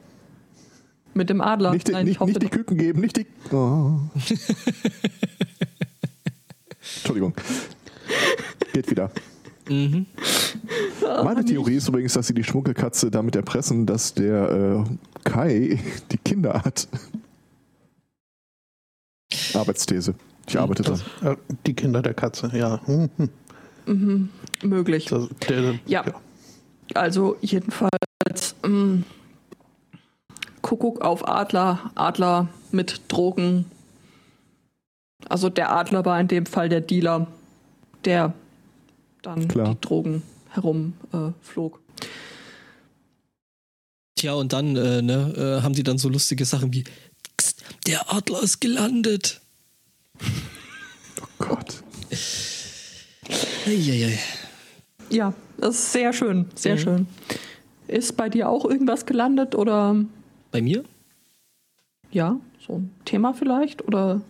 [1.15, 1.71] Mit dem Adler.
[1.73, 3.25] Nicht, die- Nein, ich nicht, hoffe nicht die Küken geben, nicht die.
[3.51, 3.99] Oh.
[6.97, 7.33] Entschuldigung.
[8.73, 9.11] Geht wieder.
[9.69, 10.05] Mhm.
[11.23, 15.79] Meine Theorie ist übrigens, dass sie die Schmuggelkatze damit erpressen, dass der äh, Kai
[16.11, 16.87] die Kinder hat.
[19.53, 20.15] Arbeitsthese.
[20.47, 21.01] Ich arbeite dran.
[21.21, 22.79] Das, äh, die Kinder der Katze, ja.
[22.85, 23.29] Hm, hm.
[23.85, 24.29] Mhm,
[24.63, 25.05] möglich.
[25.05, 26.03] Das, der, Ja.
[26.93, 29.03] Also jedenfalls ähm,
[30.61, 33.65] Kuckuck auf Adler, Adler mit Drogen.
[35.29, 37.27] Also der Adler war in dem Fall der Dealer,
[38.05, 38.33] der
[39.21, 39.73] dann Klar.
[39.75, 41.79] die Drogen herumflog.
[42.01, 42.05] Äh.
[44.17, 46.83] Tja, und dann äh, ne, äh, haben die dann so lustige Sachen wie
[47.37, 49.41] "Psst, der Adler ist gelandet.
[51.21, 51.81] Oh Gott.
[53.65, 54.19] Eieiei.
[55.09, 56.79] ja, das ist sehr schön, sehr Mhm.
[56.79, 57.07] schön.
[57.87, 59.95] Ist bei dir auch irgendwas gelandet oder
[60.51, 60.83] Bei mir?
[62.11, 64.21] ja, so ein Thema vielleicht oder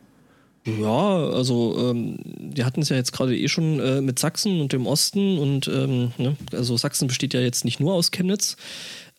[0.68, 4.74] Ja, also ähm, wir hatten es ja jetzt gerade eh schon äh, mit Sachsen und
[4.74, 8.58] dem Osten und ähm, ne, also Sachsen besteht ja jetzt nicht nur aus Chemnitz,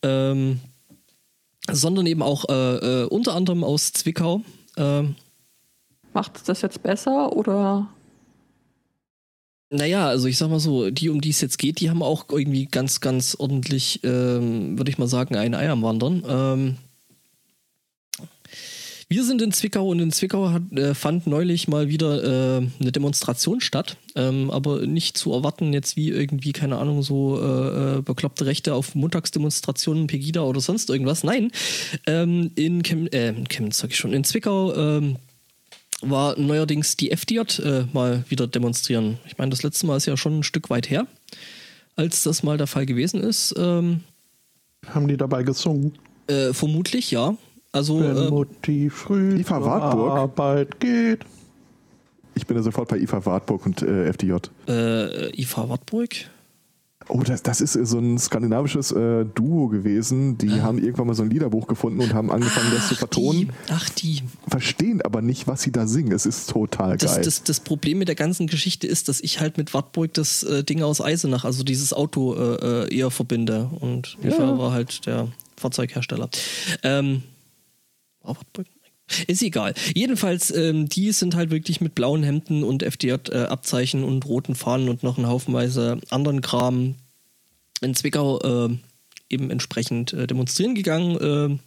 [0.02, 0.58] ähm,
[1.70, 4.42] sondern eben auch äh, äh, unter anderem aus Zwickau.
[4.76, 5.14] Ähm,
[6.12, 7.88] macht das jetzt besser oder
[9.70, 12.24] Naja, also ich sag mal so, die, um die es jetzt geht, die haben auch
[12.28, 16.76] irgendwie ganz, ganz ordentlich, ähm, würde ich mal sagen, ein Ei am Wandern.
[19.08, 22.90] Wir sind in Zwickau und in Zwickau hat, äh, fand neulich mal wieder äh, eine
[22.90, 28.02] Demonstration statt, ähm, aber nicht zu erwarten jetzt wie irgendwie, keine Ahnung, so äh, äh,
[28.02, 31.22] bekloppte Rechte auf Montagsdemonstrationen, Pegida oder sonst irgendwas.
[31.22, 31.52] Nein,
[32.06, 35.16] ähm, in, Chem äh, Chemnitz sag ich schon, in Zwickau ähm,
[36.00, 39.18] war neuerdings die FDJ äh, mal wieder demonstrieren.
[39.28, 41.06] Ich meine, das letzte Mal ist ja schon ein Stück weit her,
[41.94, 43.54] als das mal der Fall gewesen ist.
[43.56, 44.00] Ähm,
[44.88, 45.96] Haben die dabei gesungen?
[46.28, 47.36] äh, vermutlich, ja.
[47.76, 50.12] Also, Wenn äh, Mutti früh Eva Wartburg?
[50.12, 51.20] Arbeit geht.
[52.34, 54.34] Ich bin ja sofort bei IFA Wartburg und äh, FDJ.
[54.68, 56.10] äh, IFA Wartburg.
[57.08, 60.38] Oh, das, das ist so ein skandinavisches äh, Duo gewesen.
[60.38, 63.40] Die haben irgendwann mal so ein Liederbuch gefunden und haben angefangen, das zu vertonen.
[63.42, 64.22] Die, ach, die.
[64.48, 66.10] Verstehen aber nicht, was sie da singen.
[66.12, 67.24] Es ist total Das, geil.
[67.24, 70.64] das, das Problem mit der ganzen Geschichte ist, dass ich halt mit Wartburg das äh,
[70.64, 73.70] Ding aus Eisenach, also dieses Auto, äh, äh, eher verbinde.
[73.78, 76.28] Und Eva war halt der Fahrzeughersteller.
[76.82, 77.22] Ähm?
[79.28, 79.74] Ist egal.
[79.94, 85.02] Jedenfalls, ähm, die sind halt wirklich mit blauen Hemden und FDJ-Abzeichen und roten Fahnen und
[85.04, 86.96] noch einen Haufenweise anderen Kram
[87.80, 88.76] in Zwickau äh,
[89.30, 91.16] eben entsprechend äh, demonstrieren gegangen.
[91.20, 91.58] Äh,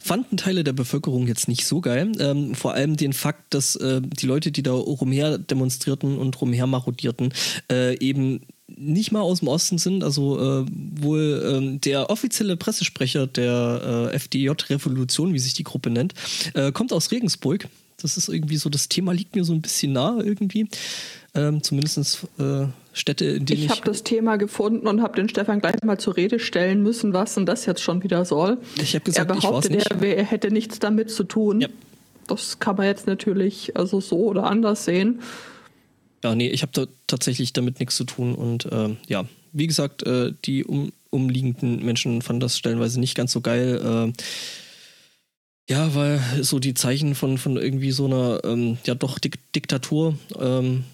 [0.00, 2.12] fanden Teile der Bevölkerung jetzt nicht so geil.
[2.18, 6.66] Ähm, vor allem den Fakt, dass äh, die Leute, die da rumher demonstrierten und rumher
[6.66, 7.32] marodierten,
[7.70, 8.40] äh, eben
[8.76, 10.04] nicht mal aus dem Osten sind.
[10.04, 10.66] Also äh,
[11.00, 16.14] wohl ähm, der offizielle Pressesprecher der äh, FDJ-Revolution, wie sich die Gruppe nennt,
[16.54, 17.68] äh, kommt aus Regensburg.
[18.02, 20.68] Das ist irgendwie so, das Thema liegt mir so ein bisschen nah irgendwie.
[21.34, 23.70] Ähm, Zumindest äh, Städte, in denen Ich ich.
[23.70, 27.34] habe das Thema gefunden und habe den Stefan gleich mal zur Rede stellen müssen, was
[27.34, 28.58] denn das jetzt schon wieder soll.
[28.80, 29.90] Ich hab gesagt, er ich behauptet, nicht.
[29.90, 31.60] er, er hätte nichts damit zu tun.
[31.60, 31.68] Ja.
[32.26, 35.20] Das kann man jetzt natürlich also so oder anders sehen.
[36.22, 40.02] Ja, nee, ich habe da tatsächlich damit nichts zu tun und ähm, ja, wie gesagt,
[40.02, 44.12] äh, die um, umliegenden Menschen fanden das stellenweise nicht ganz so geil.
[44.16, 44.22] Äh,
[45.70, 50.18] ja, weil so die Zeichen von, von irgendwie so einer, ähm, ja doch, Dik Diktatur
[50.38, 50.84] ähm,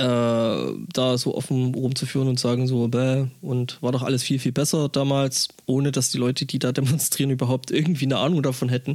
[0.00, 4.52] äh, da so offen rumzuführen und sagen so, bäh, und war doch alles viel, viel
[4.52, 8.94] besser damals, ohne dass die Leute, die da demonstrieren, überhaupt irgendwie eine Ahnung davon hätten.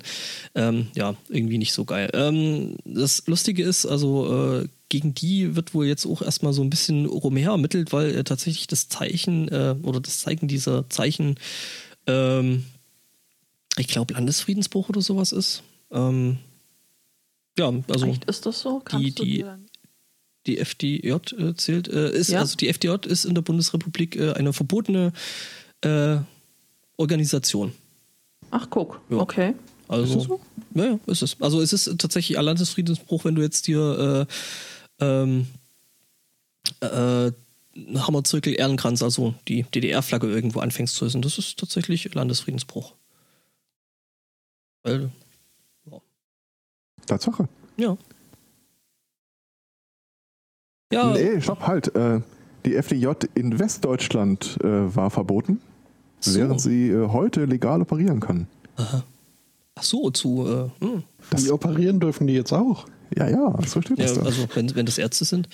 [0.55, 2.09] Ähm, ja, irgendwie nicht so geil.
[2.13, 6.69] Ähm, das Lustige ist, also äh, gegen die wird wohl jetzt auch erstmal so ein
[6.69, 11.35] bisschen rumher ermittelt, weil äh, tatsächlich das Zeichen äh, oder das Zeigen dieser Zeichen,
[12.07, 12.65] ähm,
[13.77, 15.61] ich glaube, Landesfriedensbruch oder sowas ist.
[15.91, 16.37] Ähm,
[17.57, 18.81] ja, also Echt, ist das so?
[18.83, 19.59] Kannst die- du dir-
[20.47, 22.39] die FDJ äh, zählt, äh, ist, Ja.
[22.39, 25.11] also die FDJ ist in der Bundesrepublik äh, eine verbotene
[25.81, 26.17] äh,
[26.97, 27.73] Organisation.
[28.51, 29.01] Ach, guck.
[29.09, 29.17] Ja.
[29.17, 29.53] Okay.
[29.87, 30.39] Also, Ist das so?
[30.73, 31.41] Ja, ja, ist es.
[31.41, 34.27] Also es ist tatsächlich ein Landesfriedensbruch, wenn du jetzt dir
[34.99, 35.47] äh, ähm,
[36.79, 37.31] äh,
[37.95, 41.21] Hammerzirkel Ehrenkranz, also die DDR-Flagge irgendwo anfängst zu essen.
[41.21, 42.93] Das ist tatsächlich Landesfriedensbruch.
[44.83, 45.11] Weil,
[47.05, 47.47] Tatsache.
[47.77, 47.97] ja.
[50.91, 51.93] Ja, Nee, stopp, halt.
[51.95, 52.21] Äh,
[52.65, 55.61] die FDJ in Westdeutschland äh, war verboten,
[56.19, 56.35] so.
[56.39, 58.47] während sie äh, heute legal operieren kann.
[58.77, 60.47] Ach so, zu,
[60.81, 61.03] äh, hm.
[61.37, 62.85] Die operieren dürfen die jetzt auch.
[63.15, 64.21] Ja, ja, so steht ja, das da.
[64.23, 65.47] also wenn, wenn das Ärzte sind.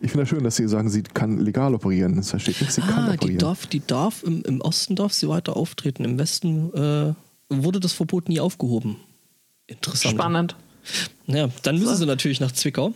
[0.00, 2.16] Ich finde das schön, dass Sie sagen, sie kann legal operieren.
[2.16, 3.38] Das steht nicht, sie kann Ah, die operieren.
[3.38, 6.04] darf, die darf im, im Osten darf sie weiter auftreten.
[6.04, 7.14] Im Westen äh,
[7.48, 8.96] wurde das Verbot nie aufgehoben.
[9.66, 10.14] Interessant.
[10.14, 10.56] Spannend.
[11.26, 11.94] Ja, dann müssen So.
[11.96, 12.92] sie natürlich nach Zwickau.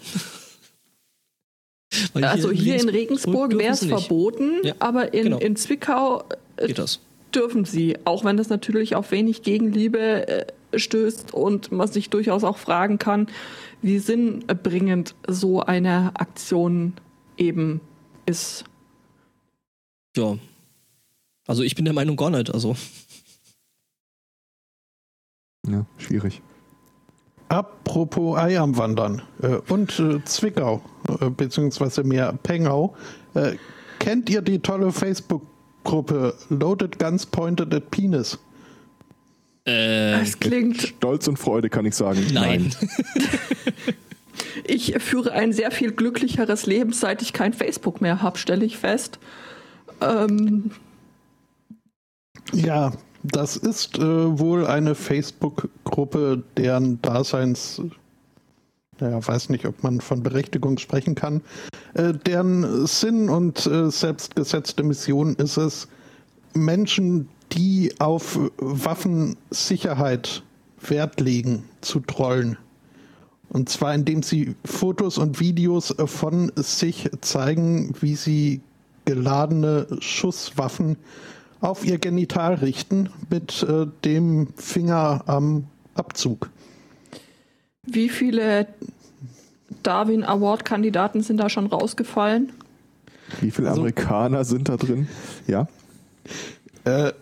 [2.13, 5.39] Weil also hier in Regensburg wäre es verboten, Ja, aber in, genau.
[5.39, 6.25] in Zwickau
[6.57, 7.01] äh, Geht das?
[7.35, 10.47] dürfen sie, auch wenn das natürlich auf wenig Gegenliebe äh,
[10.79, 13.29] stößt und man sich durchaus auch fragen kann,
[13.81, 16.93] wie sinnbringend so eine Aktion
[17.39, 17.81] eben
[18.27, 18.65] ist.
[20.17, 20.37] Ja.
[21.47, 22.53] Also ich bin der Meinung gar nicht.
[22.53, 22.77] Also
[25.67, 26.43] Ja, schwierig.
[27.49, 30.83] Apropos Ei am Wandern äh, und äh, Zwickau,
[31.21, 32.95] äh, beziehungsweise mehr Pengau.
[33.35, 33.53] Äh,
[33.99, 38.39] kennt ihr die tolle Facebook-Gruppe Loaded Guns Pointed at Penis?
[39.67, 42.27] äh, Es klingt, Stolz und Freude kann ich sagen.
[42.33, 42.75] nein.
[44.65, 48.77] ich führe ein sehr viel glücklicheres Leben, seit ich kein Facebook mehr habe, stelle ich
[48.77, 49.19] fest.
[50.01, 50.71] Ähm,
[52.53, 57.83] Ja, das ist äh, wohl eine Facebook-Gruppe, deren Daseins,
[59.01, 61.43] naja, weiß nicht, ob man von Berechtigung sprechen kann,
[61.95, 65.89] äh, deren Sinn und äh, selbstgesetzte Mission ist es,
[66.55, 70.43] Menschen, die auf Waffensicherheit
[70.81, 72.57] Wert legen, zu trollen.
[73.49, 78.61] Und zwar indem sie Fotos und Videos äh, von sich zeigen, wie sie
[79.07, 80.97] geladene Schusswaffen
[81.61, 86.51] auf ihr Genital richten mit äh, dem Finger am Abzug.
[87.85, 88.67] wie viele
[89.83, 92.53] Darwin Award-Kandidaten sind da schon rausgefallen?
[93.41, 95.09] Wie viele Also- Amerikaner sind da drin?
[95.47, 95.67] Ja.
[96.85, 97.13] Äh,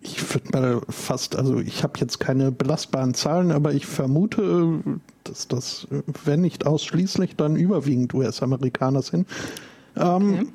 [0.00, 4.80] ich würde mal fast, also ich habe jetzt keine belastbaren Zahlen, aber ich vermute,
[5.24, 9.26] dass das, äh, wenn nicht ausschließlich, dann überwiegend US-Amerikaner sind.
[9.96, 10.46] Ähm, Okay.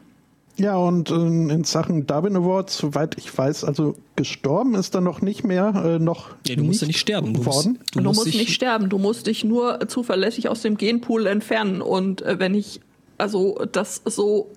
[0.59, 5.21] Ja, und ähm, in Sachen Darwin Awards, soweit ich weiß, also gestorben ist er noch
[5.21, 7.33] nicht mehr, äh, noch Ja, du musst ja nicht sterben.
[7.33, 7.79] Du musst, worden.
[7.93, 11.81] Du, musst dich- nicht sterben, du musst dich nur zuverlässig aus dem Genpool entfernen.
[11.81, 12.81] Und äh, wenn ich,
[13.17, 14.51] also das so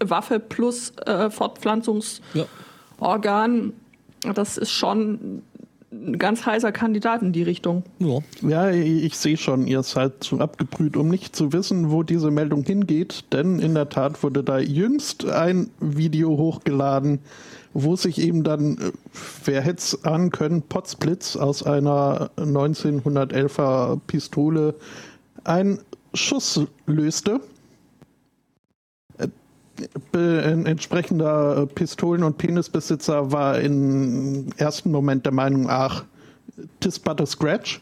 [0.00, 3.72] Waffe plus äh, Fortpflanzungsorgan,
[4.24, 4.32] Ja.
[4.34, 5.42] das ist schon
[5.94, 7.84] ein ganz heißer Kandidat in die Richtung.
[7.98, 8.18] Ja.
[8.42, 12.64] Ja, ich, sehe schon, ihr seid zu abgebrüht, um nicht zu wissen, wo diese Meldung
[12.64, 17.20] hingeht, denn in der Tat wurde da jüngst ein Video hochgeladen,
[17.72, 18.92] wo sich eben dann, äh,
[19.44, 24.74] wer hätte es ahnen können, Potzblitz aus einer 1911er Pistole
[25.44, 25.78] ein
[26.12, 27.40] Schuss löste.
[30.12, 36.04] Entsprechender äh, Pistolen- und Penisbesitzer war im ersten Moment der Meinung, ach,
[36.80, 37.80] tis but a scratch.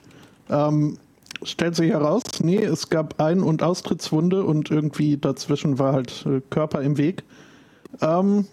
[0.48, 0.98] Ähm,
[1.42, 6.40] stellt sich heraus, nee, es gab Ein- und Austrittswunde und irgendwie dazwischen war halt äh,
[6.50, 7.24] Körper im Weg.
[8.00, 8.46] Ähm,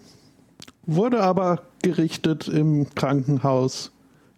[0.86, 3.92] wurde aber gerichtet im Krankenhaus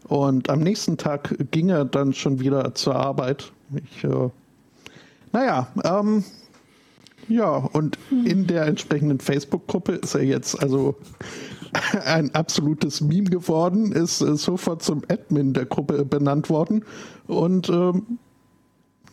[0.08, 3.52] und am nächsten Tag ging er dann schon wieder zur Arbeit.
[3.74, 4.28] Ich, äh,
[5.32, 6.24] naja, ähm,
[7.28, 10.96] ja, und in der entsprechenden Facebook-Gruppe ist er jetzt also
[12.04, 16.84] ein absolutes Meme geworden, ist äh, sofort zum Admin der Gruppe benannt worden.
[17.26, 18.18] Und ähm,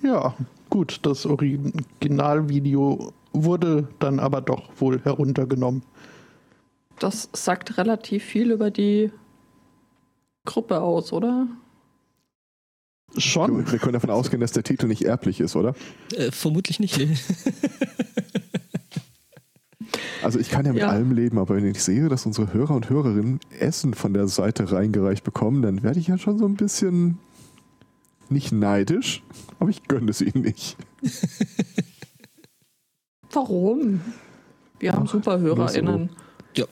[0.01, 0.35] ja,
[0.69, 5.83] gut, das Originalvideo wurde dann aber doch wohl heruntergenommen.
[6.99, 9.11] Das sagt relativ viel über die
[10.45, 11.47] Gruppe aus, oder?
[13.17, 13.71] Schon.
[13.71, 15.73] Wir können davon ausgehen, dass der Titel nicht erblich ist, oder?
[16.15, 16.97] Äh, vermutlich nicht.
[16.97, 17.17] Nee.
[20.21, 20.89] Also ich kann ja mit Ja.
[20.89, 24.69] allem leben, aber wenn ich sehe, dass unsere Hörer und Hörerinnen Essen von der Seite
[24.69, 27.17] reingereicht bekommen, dann werde ich ja schon so ein bisschen
[28.29, 29.23] nicht neidisch,
[29.59, 30.75] aber ich gönne es ihnen nicht.
[33.31, 34.01] Warum?
[34.79, 36.09] Wir haben Ach, super HörerInnen.
[36.55, 36.65] Ja.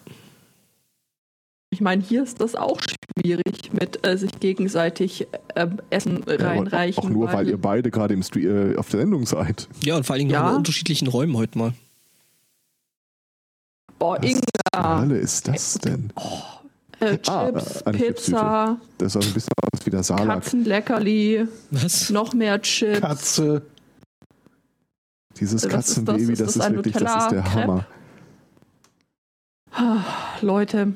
[1.78, 7.04] Ich meine, hier ist das auch schwierig mit äh, sich gegenseitig äh, Essen Ja, reinreichen.
[7.04, 9.68] auch nur, weil ihr beide gerade äh, auf der Sendung seid.
[9.86, 10.50] Ja, und vor allen Dingen Ja.
[10.50, 11.74] in unterschiedlichen Räumen heute mal.
[14.00, 16.12] Boah, Was Inga, Hölle ist das denn?
[17.00, 20.28] äh, Ah, Chips, eine Pizza, Das sah so ein bisschen aus wie der Salak.
[20.42, 22.10] Katzenleckerli, Was?
[22.10, 23.02] noch mehr Chips.
[23.02, 23.62] Katze.
[25.40, 25.72] Dieses Was ist das?
[25.74, 27.54] Katzenbaby, Ist das das ist wirklich, das ist der?
[27.54, 27.86] Hammer.
[30.42, 30.94] Leute,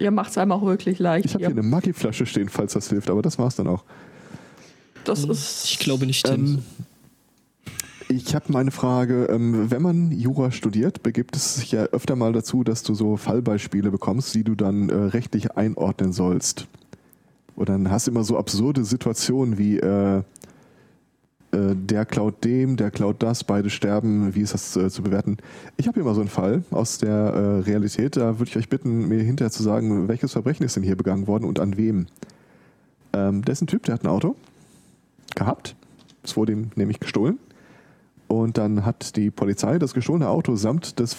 [0.00, 1.26] ihr macht es einem auch wirklich leicht.
[1.26, 3.84] Ich habe hier eine Maggi-Flasche stehen, falls das hilft, aber das war's dann auch.
[5.04, 5.64] Das ist.
[5.64, 6.28] Ich glaube nicht.
[6.28, 6.62] Ähm,
[8.08, 12.32] ich habe meine Frage, ähm, wenn man Jura studiert, begibt es sich ja öfter mal
[12.32, 16.66] dazu, dass du so Fallbeispiele bekommst, die du dann äh, rechtlich einordnen sollst.
[17.54, 20.22] Und dann hast du immer so absurde Situationen wie äh,
[21.52, 25.38] äh, der klaut dem, der klaut das, beide sterben, wie ist das äh, zu bewerten?
[25.76, 28.68] Ich habe hier mal so einen Fall aus der äh, Realität, da würde ich euch
[28.68, 32.06] bitten, mir hinterher zu sagen, welches Verbrechen ist denn hier begangen worden und an wem.
[33.12, 34.36] Ähm, das ist ein Typ, der hat ein Auto
[35.34, 35.74] gehabt.
[36.22, 37.38] Es wurde ihm nämlich gestohlen.
[38.28, 41.16] Und dann hat die Polizei das gestohlene Auto samt des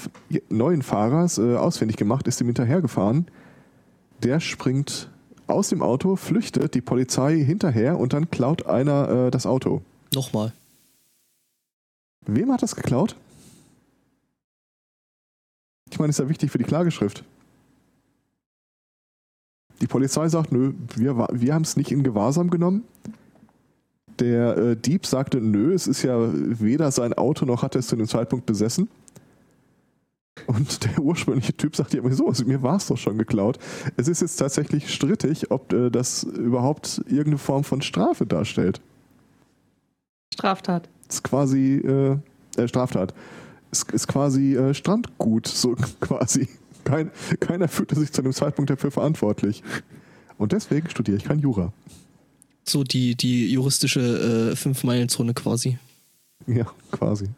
[0.47, 3.25] neuen Fahrers äh, ausfindig gemacht, ist ihm hinterhergefahren.
[4.23, 5.09] Der springt
[5.47, 9.81] aus dem Auto, flüchtet, die Polizei hinterher und dann klaut einer äh, das Auto.
[10.13, 10.53] Nochmal.
[12.25, 13.15] Wem hat das geklaut?
[15.89, 17.23] Ich meine, ist ja wichtig für die Klageschrift.
[19.81, 22.83] Die Polizei sagt, nö, wir, wir haben es nicht in Gewahrsam genommen.
[24.19, 27.87] Der äh, Dieb sagte, nö, es ist ja weder sein Auto noch hat er es
[27.87, 28.89] zu dem Zeitpunkt besessen.
[30.45, 32.27] Und der ursprüngliche Typ sagt ja, wieso?
[32.27, 33.57] Also, mir war es doch schon geklaut.
[33.97, 38.81] Es ist jetzt tatsächlich strittig, ob äh, das überhaupt irgendeine Form von Strafe darstellt.
[40.33, 40.89] Straftat.
[41.09, 42.17] ist quasi äh,
[42.57, 43.13] äh, Straftat.
[43.71, 46.47] Ist, ist quasi äh, Strandgut, so quasi.
[46.83, 49.63] Kein, keiner fühlte sich zu dem Zeitpunkt dafür verantwortlich.
[50.37, 51.71] Und deswegen studiere ich kein Jura.
[52.67, 55.77] So die, die juristische äh, Fünf-Meilen-Zone quasi.
[56.47, 57.29] Ja, quasi.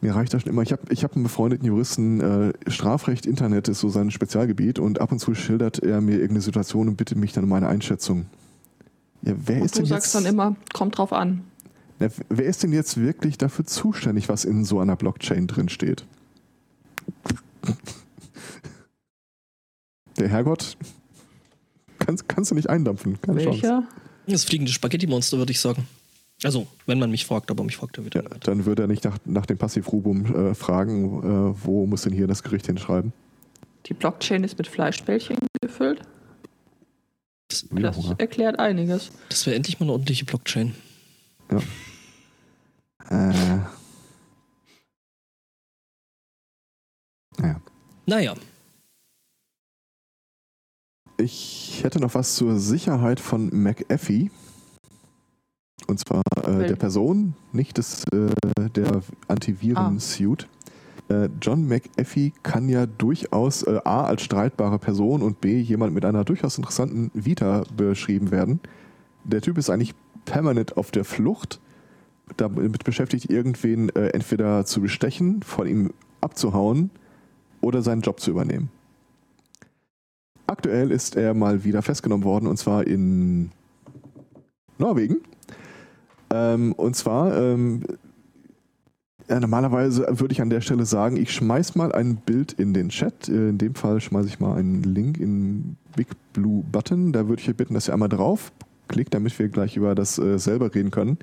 [0.00, 0.62] Mir reicht das schon immer.
[0.62, 5.00] Ich habe ich hab einen befreundeten Juristen, äh, Strafrecht, Internet ist so sein Spezialgebiet und
[5.00, 8.26] ab und zu schildert er mir irgendeine Situation und bittet mich dann um eine Einschätzung.
[9.22, 11.44] Ja, wer ist Und du denn sagst jetzt, dann immer, kommt drauf an.
[11.98, 16.04] Na, wer ist denn jetzt wirklich dafür zuständig, was in so einer Blockchain drin steht?
[20.18, 20.76] Der Herrgott?
[21.98, 23.62] Kannst, kannst du nicht eindampfen, keine Chance.
[23.62, 23.88] Welcher?
[24.26, 25.86] Das fliegende Spaghetti-Monster, würde ich sagen.
[26.42, 29.04] Also, wenn man mich fragt, aber mich fragt er wieder Ja, dann würde er nicht
[29.04, 33.12] nach, nach dem Passivrubum äh, fragen, äh, wo muss denn hier das Gericht hinschreiben?
[33.86, 36.00] Die Blockchain ist mit Fleischbällchen gefüllt.
[37.50, 39.10] Das, Das erklärt einiges.
[39.28, 40.74] das wäre endlich mal eine ordentliche Blockchain.
[43.08, 43.58] Äh,
[47.38, 47.60] Naja.
[48.06, 48.34] Naja.
[51.18, 54.30] Ich hätte noch was zur Sicherheit von McAfee.
[55.86, 58.30] Und zwar äh, der Person, nicht des, äh,
[58.70, 60.44] der Antiviren-Suite.
[60.44, 60.59] Äh,
[61.40, 66.24] John McAfee kann ja durchaus äh, A als streitbare Person und B jemand mit einer
[66.24, 68.60] durchaus interessanten Vita beschrieben werden.
[69.24, 69.94] Der Typ ist eigentlich
[70.24, 71.60] permanent auf der Flucht,
[72.36, 76.90] damit beschäftigt, irgendwen äh, entweder zu bestechen, von ihm abzuhauen
[77.60, 78.70] oder seinen Job zu übernehmen.
[80.46, 83.50] Aktuell ist er mal wieder festgenommen worden und zwar in
[84.78, 85.18] Norwegen.
[86.32, 87.84] Ähm, und zwar, ähm,
[89.30, 92.88] ja, normalerweise würde ich an der Stelle sagen, ich schmeiß mal ein Bild in den
[92.88, 93.28] Chat.
[93.28, 97.12] Äh, in dem Fall schmeiße ich mal einen Link in Big Blue Button.
[97.12, 98.50] Da würde ich euch bitten, dass ihr einmal drauf
[98.88, 101.18] klickt, damit wir gleich über das äh, selber reden können.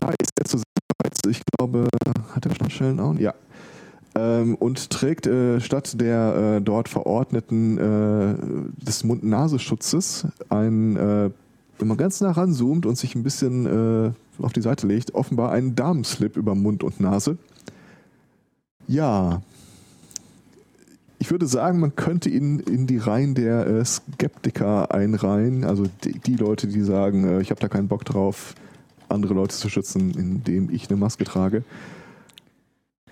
[0.00, 0.62] Da ist er zu
[0.98, 1.88] bereits, ich glaube,
[2.34, 3.14] hat er Schnittstellen auch?
[3.18, 3.34] Ja.
[4.14, 11.30] Ähm, und trägt äh, statt der äh, dort verordneten äh, des Mund-Nasenschutzes ein, äh,
[11.78, 15.52] wenn man ganz nah ranzoomt und sich ein bisschen äh, auf die Seite legt, offenbar
[15.52, 17.36] einen Damenslip über Mund und Nase.
[18.86, 19.42] Ja,
[21.18, 26.18] ich würde sagen, man könnte ihn in die Reihen der äh, Skeptiker einreihen, also die,
[26.18, 28.54] die Leute, die sagen, äh, ich habe da keinen Bock drauf,
[29.08, 31.64] andere Leute zu schützen, indem ich eine Maske trage.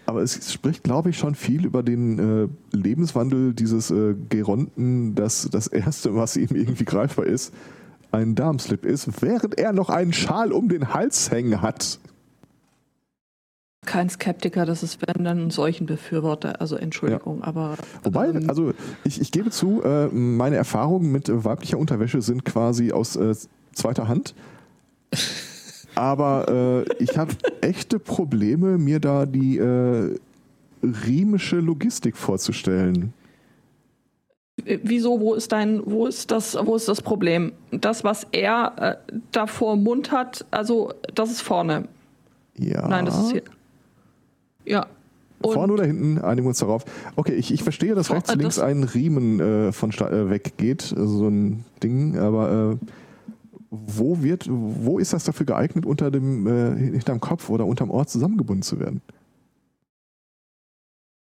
[0.07, 5.49] Aber es spricht, glaube ich, schon viel über den äh, Lebenswandel dieses äh, Geronten, dass
[5.51, 7.55] das Erste, was ihm irgendwie greifbar ist,
[8.15, 11.99] ein Darmslip ist, während er noch einen Schal um den Hals hängen hat.
[13.85, 17.45] Kein Skeptiker, das ist wenn dann solchen Befürworter, also Entschuldigung, ja.
[17.45, 17.77] aber.
[18.03, 18.73] Wobei, ähm, also
[19.05, 23.35] ich, ich gebe zu, äh, meine Erfahrungen mit weiblicher Unterwäsche sind quasi aus äh,
[23.73, 24.35] zweiter Hand.
[25.97, 26.49] Aber
[26.89, 30.17] äh, ich habe echte Probleme, mir da die äh,
[30.83, 33.13] riemische Logistik vorzustellen.
[34.57, 35.21] Wieso?
[35.21, 37.53] Wo ist dein, wo ist das, wo ist das Problem?
[37.73, 38.73] Das, was er
[39.09, 41.89] äh, da vor Mund hat, also das ist vorne.
[42.57, 42.87] Ja.
[42.87, 43.43] Nein, das ist hier.
[44.65, 44.87] Ja.
[45.43, 46.85] Und Vorne oder hinten, einigen wir uns darauf.
[47.17, 51.29] Okay, ich, ich verstehe, dass rechts, links ein Riemen äh, von äh, weggeht, also so
[51.29, 52.87] ein Ding, aber äh,
[53.71, 58.09] wo wird, wo ist das dafür geeignet, unter dem, äh, hinterm Kopf oder unterm Ort
[58.09, 59.03] zusammengebunden zu werden?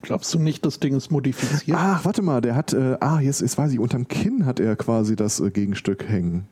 [0.02, 1.76] Glaubst du nicht, das Ding ist modifiziert?
[1.80, 4.74] Ach, warte mal, der hat, äh, ah, jetzt, jetzt weiß ich, unterm Kinn hat er
[4.76, 6.46] quasi das äh, Gegenstück hängen.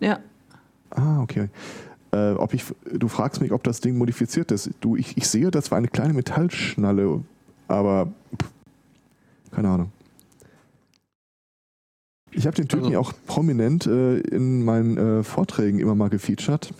[0.00, 0.18] Ja.
[0.90, 1.50] Ah, okay.
[2.12, 4.70] Äh, ob ich, du fragst mich, ob das Ding modifiziert ist.
[4.80, 7.22] Du, ich, ich sehe, das war eine kleine Metallschnalle,
[7.68, 8.08] aber
[8.40, 8.50] pff,
[9.50, 9.92] keine Ahnung.
[12.30, 13.10] Ich habe den Typen ja also.
[13.10, 16.72] auch prominent äh, in meinen äh, Vorträgen immer mal gefeatured.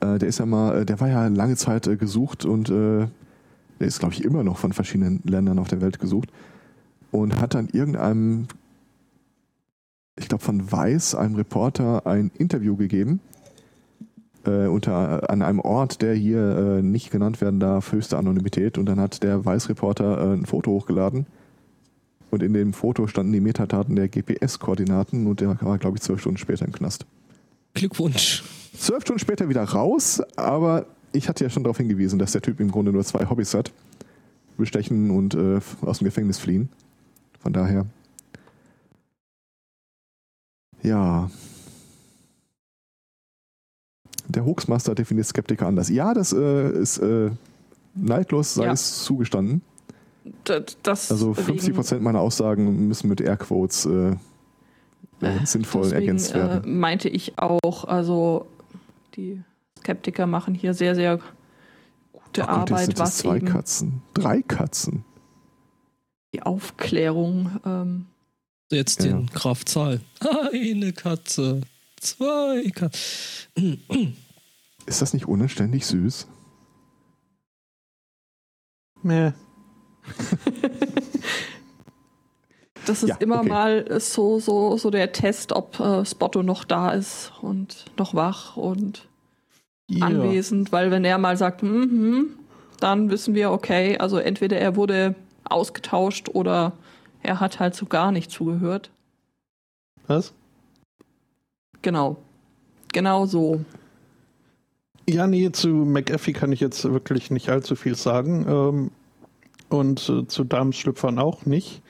[0.00, 2.70] Äh, der ist ja mal, äh, der war ja lange Zeit äh, gesucht und
[3.80, 6.30] der ist, glaube ich, immer noch von verschiedenen Ländern auf der Welt gesucht
[7.10, 8.46] und hat dann irgendeinem,
[10.16, 13.20] ich glaube von Weiß, einem Reporter, ein Interview gegeben
[14.48, 18.78] äh, unter, an einem Ort, der hier äh, nicht genannt werden darf, höchste Anonymität.
[18.78, 21.26] Und dann hat der Weißreporter äh, ein Foto hochgeladen.
[22.30, 26.20] Und in dem Foto standen die Metadaten der GPS-Koordinaten und der war, glaube ich, zwölf
[26.20, 27.06] Stunden später im Knast.
[27.74, 28.44] Glückwunsch.
[28.76, 32.60] Zwölf Stunden später wieder raus, aber ich hatte ja schon darauf hingewiesen, dass der Typ
[32.60, 33.72] im Grunde nur zwei Hobbys hat.
[34.56, 36.68] Bestechen und äh, aus dem Gefängnis fliehen.
[37.38, 37.86] Von daher.
[40.82, 41.30] Ja,
[44.28, 45.88] der Hoaxmaster definiert Skeptiker anders.
[45.88, 47.30] Ja, das äh, ist äh,
[47.94, 48.72] neidlos, sei ja.
[48.72, 49.62] es zugestanden.
[50.44, 54.10] Das also 50 Prozent meiner Aussagen müssen mit Airquotes äh,
[55.22, 56.64] äh, sinnvoll deswegen, ergänzt werden.
[56.64, 58.46] Äh, meinte ich auch, also
[59.16, 59.40] die
[59.78, 61.18] Skeptiker machen hier sehr, sehr
[62.12, 62.86] gute Ach, Arbeit.
[62.86, 65.04] Sind was zwei Katzen, drei Katzen.
[66.34, 67.58] Die Aufklärung.
[67.64, 68.06] Ähm,
[68.70, 69.12] Jetzt ja.
[69.12, 70.00] den Kraftzahl.
[70.52, 71.62] Eine Katze.
[71.96, 74.16] Zwei Katzen.
[74.86, 76.28] Ist das nicht unanständig süß?
[79.02, 79.32] Meh.
[82.86, 83.48] das ist ja, immer okay.
[83.48, 88.56] mal so, so, so der Test, ob äh, Spotto noch da ist und noch wach
[88.56, 89.07] und
[89.88, 90.06] ja.
[90.06, 92.24] anwesend, weil wenn er mal sagt, mm -hmm,
[92.80, 95.14] dann wissen wir, okay, also entweder er wurde
[95.44, 96.72] ausgetauscht oder
[97.22, 98.90] er hat halt so gar nicht zugehört.
[100.06, 100.32] Was?
[101.82, 102.16] Genau.
[102.92, 103.64] Genau so.
[105.08, 108.46] Ja, nee, zu McAfee kann ich jetzt wirklich nicht allzu viel sagen.
[108.48, 108.90] Ähm,
[109.68, 111.82] und äh, zu Damenschlüpfern auch nicht.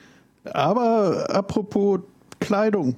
[0.45, 1.99] Aber apropos
[2.39, 2.95] Kleidung.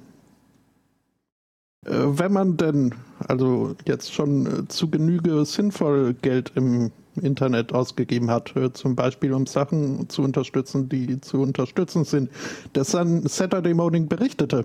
[1.86, 2.94] Äh, wenn man denn,
[3.26, 9.32] also jetzt schon äh, zu Genüge sinnvoll Geld im Internet ausgegeben hat, äh, zum Beispiel
[9.32, 12.30] um Sachen zu unterstützen, die zu unterstützen sind.
[12.72, 14.64] Das dann Saturday Morning berichtete.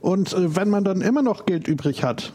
[0.00, 2.32] Und wenn man dann immer noch Geld übrig hat,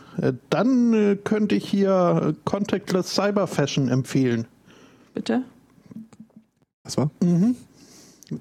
[0.50, 4.46] dann könnte ich hier Contactless Cyber Fashion empfehlen.
[5.14, 5.44] Bitte?
[6.84, 7.10] Was war?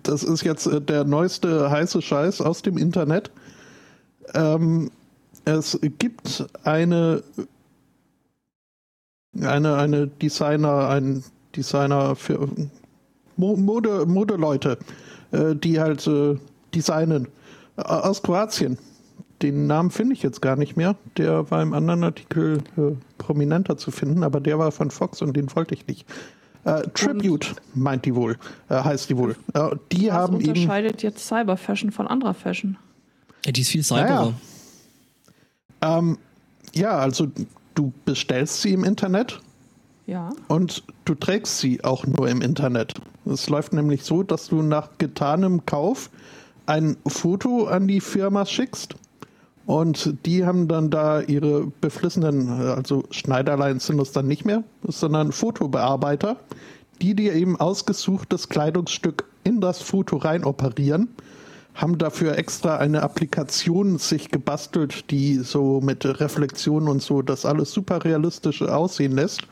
[0.02, 3.30] Das ist jetzt der neueste heiße Scheiß aus dem Internet.
[4.34, 4.90] Ähm,
[5.44, 7.22] es gibt eine,
[9.40, 11.24] eine, eine Designer, ein
[11.56, 12.48] Designer für
[13.36, 14.78] Mo- Mode, Modeleute,
[15.32, 16.36] äh, die halt äh,
[16.74, 17.28] designen.
[17.76, 18.78] Äh, Aus Kroatien.
[19.40, 20.94] Den Namen finde ich jetzt gar nicht mehr.
[21.16, 25.36] Der war im anderen Artikel äh, prominenter zu finden, aber der war von Fox und
[25.36, 26.06] den wollte ich nicht.
[26.64, 28.36] Äh, Tribute meint die wohl,
[28.68, 29.34] äh, heißt die wohl.
[29.52, 30.50] Äh, die Was haben eben.
[30.50, 32.76] unterscheidet jetzt Cyber Fashion von anderer Fashion?
[33.44, 34.04] Ja, die ist viel cyberer.
[34.26, 34.32] Naja.
[35.82, 36.18] Ähm,
[36.74, 37.28] ja, also
[37.74, 39.40] du bestellst sie im Internet
[40.06, 40.30] Ja.
[40.48, 42.94] und du trägst sie auch nur im Internet.
[43.26, 46.10] Es läuft nämlich so, dass du nach getanem Kauf
[46.66, 48.94] ein Foto an die Firma schickst
[49.66, 55.32] und die haben dann da ihre beflissenen, also Schneiderlein sind es dann nicht mehr, sondern
[55.32, 56.36] Fotobearbeiter,
[57.00, 61.08] die dir eben ausgesuchtes Kleidungsstück in das Foto rein operieren
[61.74, 67.72] haben dafür extra eine Applikation sich gebastelt, die so mit Reflexion und so das alles
[67.72, 69.42] super realistisch aussehen lässt.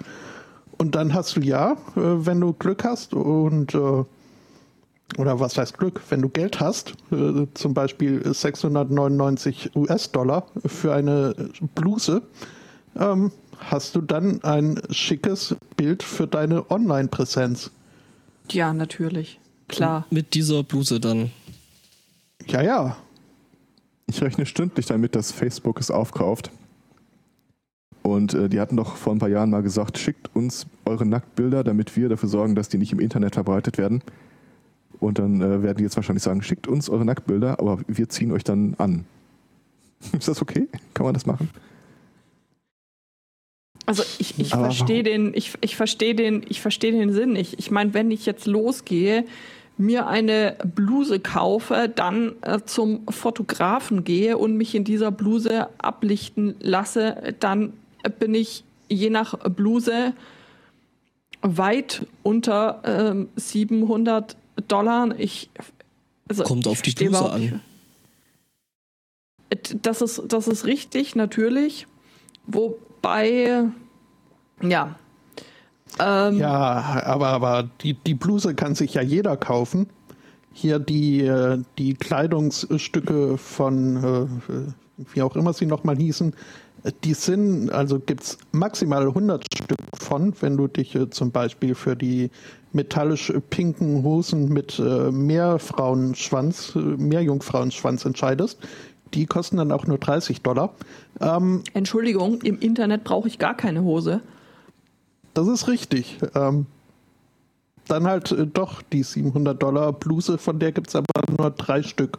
[0.76, 4.04] Und dann hast du ja, äh, wenn du Glück hast und äh,
[5.18, 11.34] oder was heißt Glück, wenn du Geld hast, äh, zum Beispiel 699 US-Dollar für eine
[11.74, 12.22] Bluse,
[12.96, 17.70] ähm, hast du dann ein schickes Bild für deine Online-Präsenz.
[18.50, 19.38] Ja, natürlich.
[19.68, 20.06] Klar.
[20.10, 21.30] Mit dieser Bluse dann.
[22.47, 22.97] Ja, ja.
[24.07, 26.51] Ich rechne stündlich damit, dass Facebook es aufkauft.
[28.03, 31.62] Und äh, die hatten doch vor ein paar Jahren mal gesagt, schickt uns eure Nacktbilder,
[31.62, 34.03] damit wir dafür sorgen, dass die nicht im Internet verbreitet werden.
[34.99, 38.32] Und dann äh, werden die jetzt wahrscheinlich sagen, schickt uns eure Nacktbilder, aber wir ziehen
[38.32, 39.05] euch dann an.
[40.18, 40.68] Ist das okay?
[40.95, 41.51] Kann man das machen?
[43.86, 47.59] Also ich, ich verstehe den, ich, ich verstehe den, ich verstehe den Sinn nicht.
[47.59, 49.24] Ich meine, wenn ich jetzt losgehe,
[49.81, 56.55] mir eine Bluse kaufe, dann äh, zum Fotografen gehe und mich in dieser Bluse ablichten
[56.61, 57.72] lasse, dann
[58.18, 60.14] bin ich je nach Bluse
[61.43, 64.37] weit unter ähm, 700
[64.68, 65.18] Dollar.
[65.18, 65.51] Ich
[66.28, 67.41] also Kommt auf die Bluse an.
[67.41, 67.55] nicht.
[69.83, 71.89] Das ist, das ist richtig, natürlich.
[72.47, 73.64] Wobei,
[74.62, 74.97] ja.
[75.99, 79.88] Ähm, Ja, aber, aber die, die Bluse kann sich ja jeder kaufen.
[80.53, 86.34] Hier die, äh, die Kleidungsstücke von, äh, wie auch immer sie nochmal hießen,
[87.05, 91.74] die sind, also gibt es maximal 100 Stück von, wenn du dich äh, zum Beispiel
[91.74, 92.30] für die
[92.72, 98.59] metallisch pinken Hosen mit äh, Meerfrauenschwanz, äh, Meerjungfrauenschwanz entscheidest.
[99.14, 100.72] Die kosten dann auch nur 30 Dollar.
[101.20, 104.20] Ähm, Entschuldigung, im Internet brauche ich gar keine Hose.
[105.41, 106.18] Das ist richtig.
[106.34, 106.66] Ähm,
[107.88, 111.82] dann halt äh, doch die 700 Dollar Bluse, von der gibt es aber nur drei
[111.82, 112.18] Stück.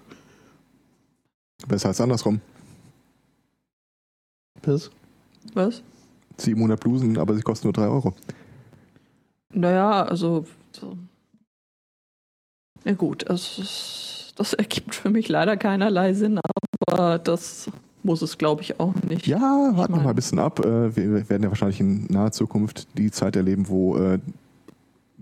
[1.67, 2.41] Besser als andersrum.
[4.63, 4.89] Bis.
[5.53, 5.83] Was?
[6.37, 8.15] 700 Blusen, aber sie kosten nur 3 Euro.
[9.53, 10.47] Naja, also.
[10.71, 10.97] So.
[12.85, 16.39] Na gut, das, ist, das ergibt für mich leider keinerlei Sinn,
[16.87, 17.69] aber das
[18.03, 19.27] muss es, glaube ich, auch nicht.
[19.27, 20.59] Ja, warten wir mal ein bisschen ab.
[20.59, 24.19] Äh, Wir werden ja wahrscheinlich in naher Zukunft die Zeit erleben, wo äh,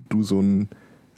[0.09, 0.69] du so ein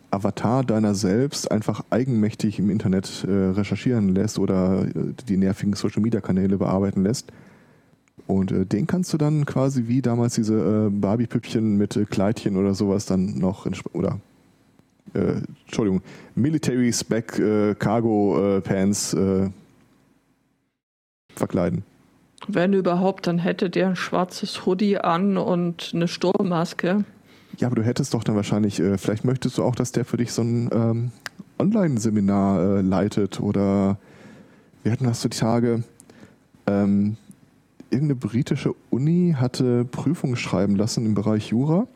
[0.10, 4.86] Avatar deiner selbst einfach eigenmächtig im Internet äh, recherchieren lässt oder
[5.28, 7.32] die nervigen Social-Media-Kanäle bearbeiten lässt.
[8.28, 13.40] Und den kannst du dann quasi wie damals diese Barbie-Püppchen mit Kleidchen oder sowas dann
[13.40, 14.20] noch oder
[15.14, 16.02] äh, Entschuldigung,
[16.36, 19.16] Military Spec äh, Cargo äh, Pants
[21.36, 21.84] verkleiden.
[22.48, 27.04] Wenn überhaupt, dann hätte der ein schwarzes Hoodie an und eine Sturmmaske.
[27.58, 30.18] Ja, aber du hättest doch dann wahrscheinlich, äh, vielleicht möchtest du auch, dass der für
[30.18, 31.12] dich so ein ähm,
[31.60, 33.98] Online-Seminar äh, leitet oder
[34.84, 35.84] wir hatten das so die Tage,
[36.66, 37.18] ähm,
[37.92, 41.88] irgendeine britische Uni hatte Prüfungen schreiben lassen im Bereich Jura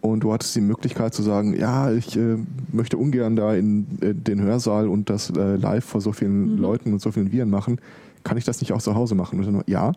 [0.00, 2.36] und du hattest die Möglichkeit zu sagen, ja, ich äh,
[2.72, 6.58] möchte ungern da in äh, den Hörsaal und das äh, live vor so vielen Mhm.
[6.58, 7.80] Leuten und so vielen Viren machen.
[8.24, 9.38] Kann ich das nicht auch zu Hause machen?
[9.38, 9.92] Und dann, ja,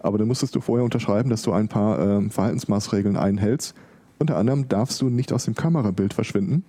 [0.00, 3.74] aber dann musstest du vorher unterschreiben, dass du ein paar ähm, Verhaltensmaßregeln einhältst.
[4.18, 6.64] Unter anderem darfst du nicht aus dem Kamerabild verschwinden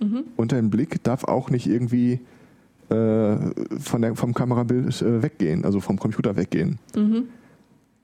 [0.00, 0.24] Mhm.
[0.36, 2.20] und dein Blick darf auch nicht irgendwie
[2.88, 3.36] äh,
[3.78, 6.78] von der, vom Kamerabild äh, weggehen, also vom Computer weggehen.
[6.96, 7.24] Mhm.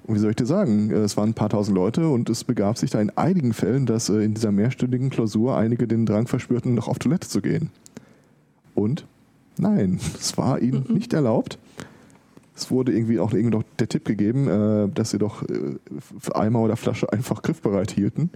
[0.06, 0.90] Und wie soll ich dir sagen?
[0.90, 3.86] Äh, es waren ein paar tausend Leute und es begab sich da in einigen Fällen,
[3.86, 7.70] dass äh, in dieser mehrstündigen Klausur einige den Drang verspürten, noch auf Toilette zu gehen.
[8.74, 9.06] Und
[9.56, 10.94] nein, es war ihnen mhm.
[10.94, 11.58] nicht erlaubt.
[12.56, 15.44] Es wurde irgendwie auch irgendwie noch der Tipp gegeben, äh, dass sie doch
[16.32, 18.30] Eimer oder Flasche einfach griffbereit hielten.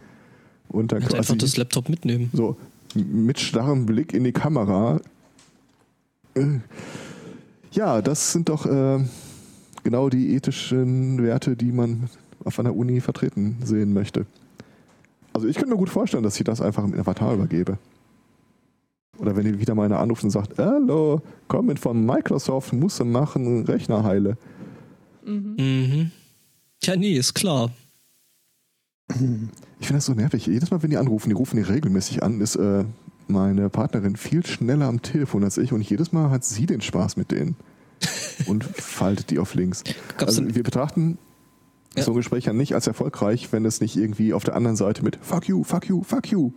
[0.69, 2.31] Und dann und einfach das Laptop mitnehmen.
[2.33, 2.57] So,
[2.95, 5.01] mit starrem Blick in die Kamera.
[7.73, 8.67] Ja, das sind doch
[9.83, 12.11] genau die ethischen Werte, die man
[12.45, 14.27] auf einer Uni vertreten sehen möchte.
[15.33, 17.79] Also ich könnte mir gut vorstellen, dass ich das einfach im Avatar übergebe.
[19.19, 23.03] Oder wenn ihr wieder mal einer anruft und sagt, hallo, komm mit von Microsoft, muss
[23.03, 24.37] machen, Rechner heile.
[25.25, 25.57] Mhm.
[25.59, 26.11] mhm.
[26.83, 27.71] Ja, nee, ist klar.
[29.09, 30.47] Ich finde das so nervig.
[30.47, 32.85] Jedes Mal, wenn die anrufen, die rufen die regelmäßig an, ist äh,
[33.27, 37.17] meine Partnerin viel schneller am Telefon als ich und jedes Mal hat sie den Spaß
[37.17, 37.57] mit denen
[38.47, 39.83] und faltet die auf links.
[40.19, 41.19] Gab's also wir betrachten
[41.97, 42.03] ja.
[42.03, 45.03] so ein Gespräch ja nicht als erfolgreich, wenn es nicht irgendwie auf der anderen Seite
[45.03, 46.53] mit Fuck you, fuck you, fuck you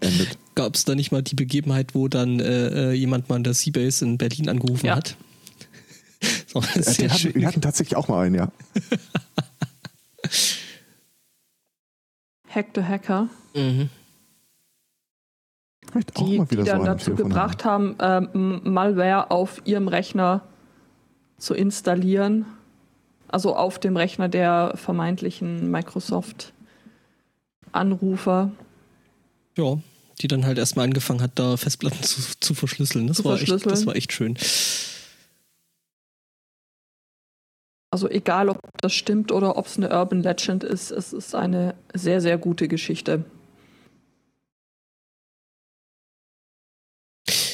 [0.00, 0.38] endet.
[0.54, 3.54] Gab es da nicht mal die Begebenheit, wo dann äh, äh jemand mal an der
[3.54, 4.96] Seabase in Berlin angerufen ja.
[4.96, 5.16] hat?
[6.46, 8.52] so, ja, hatten, wir hatten tatsächlich auch mal einen, ja.
[12.48, 13.28] Hack the Hacker.
[13.54, 13.88] Mhm
[16.00, 20.42] die, die dann so dazu gebracht haben, ähm, Malware auf ihrem Rechner
[21.38, 22.44] zu installieren.
[23.28, 28.50] Also auf dem Rechner der vermeintlichen Microsoft-Anrufer.
[29.56, 29.78] Ja,
[30.20, 33.06] die dann halt erstmal angefangen hat, da Festplatten zu, zu verschlüsseln.
[33.06, 33.72] Das, zu war verschlüsseln.
[33.72, 34.36] Echt, das war echt schön.
[37.90, 41.74] Also egal, ob das stimmt oder ob es eine Urban Legend ist, es ist eine
[41.92, 43.24] sehr, sehr gute Geschichte.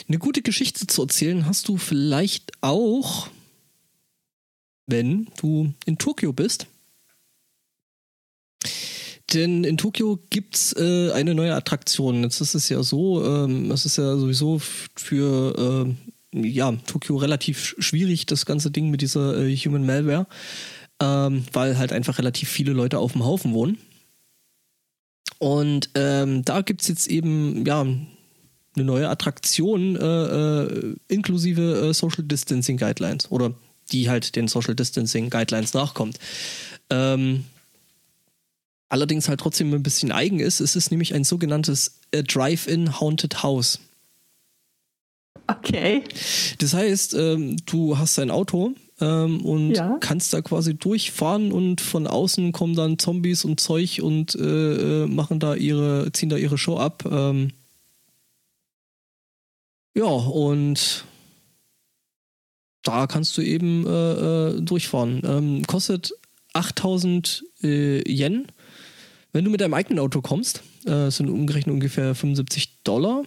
[0.08, 3.28] Eine gute Geschichte zu erzählen hast du vielleicht auch,
[4.86, 6.66] wenn du in Tokio bist.
[9.34, 12.22] Denn in Tokio gibt's äh, eine neue Attraktion.
[12.22, 14.58] Jetzt ist es ja so, ähm, es ist ja sowieso
[14.96, 15.94] für
[16.34, 20.26] äh, ja, Tokio relativ schwierig, das ganze Ding mit dieser äh, Human Malware,
[21.00, 23.78] ähm, weil halt einfach relativ viele Leute auf dem Haufen wohnen.
[25.38, 32.24] Und ähm, da gibt's jetzt eben, ja, eine neue Attraktion äh, äh, inklusive äh, Social
[32.24, 33.52] Distancing Guidelines oder
[33.90, 36.18] die halt den Social Distancing Guidelines nachkommt.
[36.90, 37.44] Ähm,
[38.88, 40.60] allerdings halt trotzdem ein bisschen eigen ist.
[40.60, 43.80] Es ist nämlich ein sogenanntes äh, Drive-In Haunted House.
[45.46, 46.04] Okay.
[46.58, 49.96] Das heißt, ähm, du hast ein Auto ähm, und ja.
[50.00, 55.06] kannst da quasi durchfahren und von außen kommen dann Zombies und Zeug und äh, äh
[55.06, 57.04] machen da ihre, ziehen da ihre Show ab.
[57.10, 57.52] Ähm,
[59.94, 61.04] ja, und
[62.82, 65.22] da kannst du eben äh, äh durchfahren.
[65.24, 66.12] Ähm, kostet
[66.52, 68.46] 8000 äh, Yen.
[69.32, 73.24] Wenn du mit deinem eigenen Auto kommst, äh, sind umgerechnet ungefähr 75 Dollar.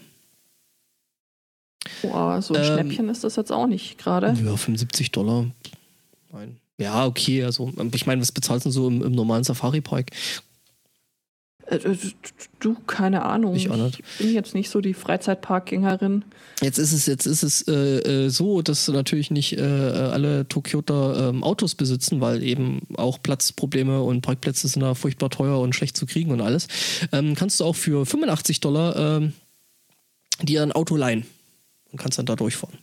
[2.02, 4.28] Boah, so ein ähm, Schnäppchen ist das jetzt auch nicht gerade.
[4.28, 5.47] Ja, 75 Dollar.
[6.32, 6.58] Nein.
[6.78, 10.12] Ja, okay, also ich meine, was bezahlst du so im, im normalen Safari-Park?
[11.68, 11.97] Äh, äh,
[12.59, 13.55] du, keine Ahnung.
[13.55, 16.26] Ich, ich, bin jetzt nicht so die Freizeitparkgängerin.
[16.62, 21.30] Jetzt ist es, jetzt ist es äh, äh so, dass natürlich nicht äh, alle Tokioter
[21.30, 25.97] ähm, Autos besitzen, weil eben auch Platzprobleme und Parkplätze sind da furchtbar teuer und schlecht
[25.97, 26.68] zu kriegen und alles.
[27.12, 29.34] Ähm, kannst du auch für 85 Dollar ähm,
[30.41, 31.26] dir ein Auto leihen
[31.91, 32.78] und kannst dann da durchfahren.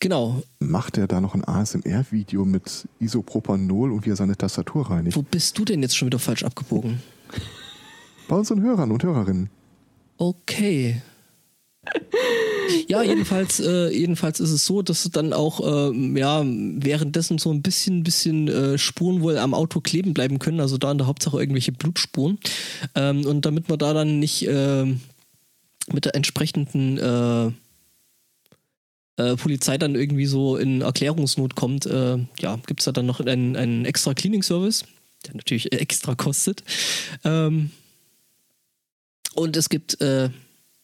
[0.00, 0.42] Genau.
[0.60, 5.16] Macht er da noch ein ASMR-Video mit Isopropanol und wie er seine Tastatur reinigt?
[5.16, 7.02] Wo bist du denn jetzt schon wieder falsch abgebogen?
[8.28, 9.50] Bei unseren Hörern und Hörerinnen.
[10.18, 11.02] Okay.
[12.86, 17.62] Ja, jedenfalls, äh, jedenfalls ist es so, dass dann auch äh, ja, währenddessen so ein
[17.62, 21.40] bisschen, bisschen äh, Spuren wohl am Auto kleben bleiben können, also da in der Hauptsache
[21.40, 22.38] irgendwelche Blutspuren.
[22.94, 24.84] Ähm, und damit man da dann nicht äh,
[25.90, 26.98] mit der entsprechenden
[29.18, 33.20] äh, Polizei dann irgendwie so in Erklärungsnot kommt, äh, ja, gibt es da dann noch
[33.20, 34.84] einen, einen extra Cleaning-Service,
[35.26, 36.62] der natürlich extra kostet.
[37.24, 37.70] Ähm,
[39.34, 40.30] und es gibt, äh,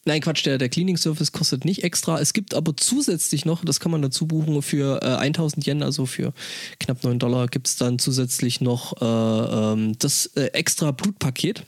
[0.04, 2.20] nein, Quatsch, der, der Cleaning-Service kostet nicht extra.
[2.20, 6.04] Es gibt aber zusätzlich noch, das kann man dazu buchen, für äh, 1000 Yen, also
[6.04, 6.32] für
[6.80, 11.64] knapp 9 Dollar, gibt es dann zusätzlich noch äh, ähm, das äh, extra Blutpaket.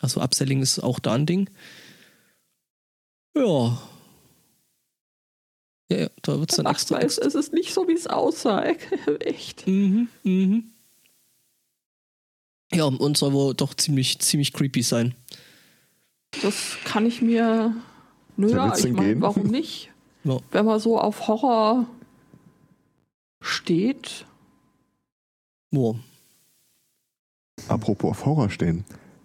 [0.00, 1.50] Also Upselling ist auch da ein Ding.
[3.36, 3.78] Ja,
[5.90, 6.98] ja, ja, da wird es dann extra.
[7.00, 8.64] Es, es ist nicht so, wie es aussah.
[9.20, 9.66] Echt.
[9.66, 10.64] Mhm, mhm.
[12.72, 15.14] Ja, und soll wohl doch ziemlich, ziemlich creepy sein.
[16.42, 17.74] Das kann ich mir.
[18.36, 19.90] Nö, ja, ich meine, warum nicht?
[20.22, 20.38] Ja.
[20.52, 21.86] Wenn man so auf Horror
[23.40, 24.24] steht.
[25.72, 25.98] Wo?
[27.68, 28.84] Apropos auf Horror stehen.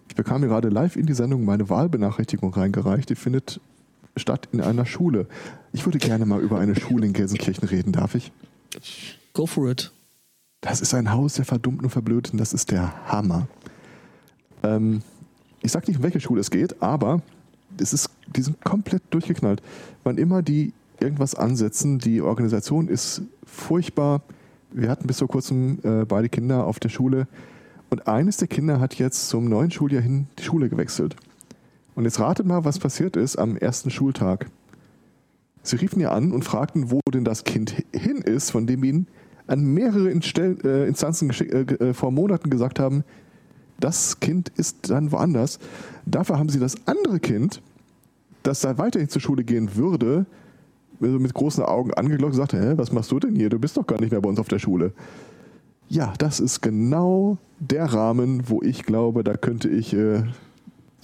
[0.09, 3.09] Ich bekam mir gerade live in die Sendung meine Wahlbenachrichtigung reingereicht.
[3.09, 3.59] Die findet
[4.15, 5.27] statt in einer Schule.
[5.73, 8.31] Ich würde gerne mal über eine Schule in Gelsenkirchen reden, darf ich?
[9.33, 9.91] Go for it.
[10.61, 12.39] Das ist ein Haus der Verdummten und Verblödeten.
[12.39, 13.47] Das ist der Hammer.
[14.63, 15.01] Ähm,
[15.61, 17.21] ich sage nicht, um welche Schule es geht, aber
[17.79, 19.61] es ist, die sind komplett durchgeknallt.
[20.03, 24.21] Wann immer die irgendwas ansetzen, die Organisation ist furchtbar.
[24.71, 27.27] Wir hatten bis vor kurzem äh, beide Kinder auf der Schule
[27.89, 31.15] und eines der Kinder hat jetzt zum neuen Schuljahr hin die Schule gewechselt.
[31.95, 34.47] Und jetzt ratet mal, was passiert ist am ersten Schultag.
[35.63, 39.07] Sie riefen ihr an und fragten, wo denn das Kind hin ist, von dem ihnen
[39.47, 43.03] an mehrere äh, Instanzen äh, äh, vor Monaten gesagt haben,
[43.79, 45.59] das Kind ist dann woanders.
[46.05, 47.61] Dafür haben sie das andere Kind,
[48.43, 50.25] das da weiterhin zur Schule gehen würde,
[51.01, 53.49] also mit großen Augen angeglockt und sagte, Hä, was machst du denn hier?
[53.49, 54.93] Du bist doch gar nicht mehr bei uns auf der Schule.
[55.87, 60.23] Ja, das ist genau der Rahmen, wo ich glaube, da könnte ich äh,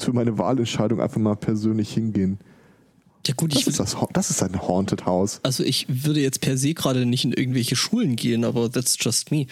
[0.04, 2.40] für meine Wahlentscheidung einfach mal persönlich hingehen.
[3.28, 5.40] Ja gut, Das ich ist, das, das ist ein Haunted House.
[5.44, 9.32] also ich würde jetzt per se gerade nicht in irgendwelche Schulen gehen, aber that's just
[9.32, 9.46] me.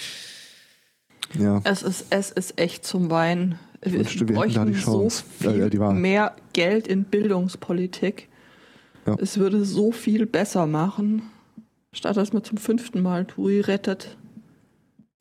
[1.38, 1.62] Ja.
[1.64, 3.60] Es ist, es ist echt zum Weinen.
[3.82, 5.24] Wir wünschte, wir hätten da die bräuchten Chance.
[5.40, 8.28] so viel Ja, ja, die mehr Geld in Bildungspolitik.
[9.06, 9.16] Ja.
[9.22, 11.22] Es würde so viel besser machen,
[11.94, 14.18] statt dass man zum fünften Mal Turi rettet.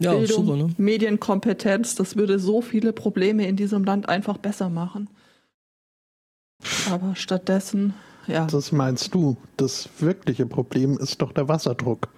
[0.01, 0.69] Ja, Bildung, super, ne?
[0.77, 5.09] Medienkompetenz, das würde so viele Probleme in diesem Land einfach besser machen.
[6.91, 7.95] Aber stattdessen,
[8.27, 9.37] ja, Das meinst du.
[9.57, 12.09] Das wirkliche Problem ist doch der Wasserdruck.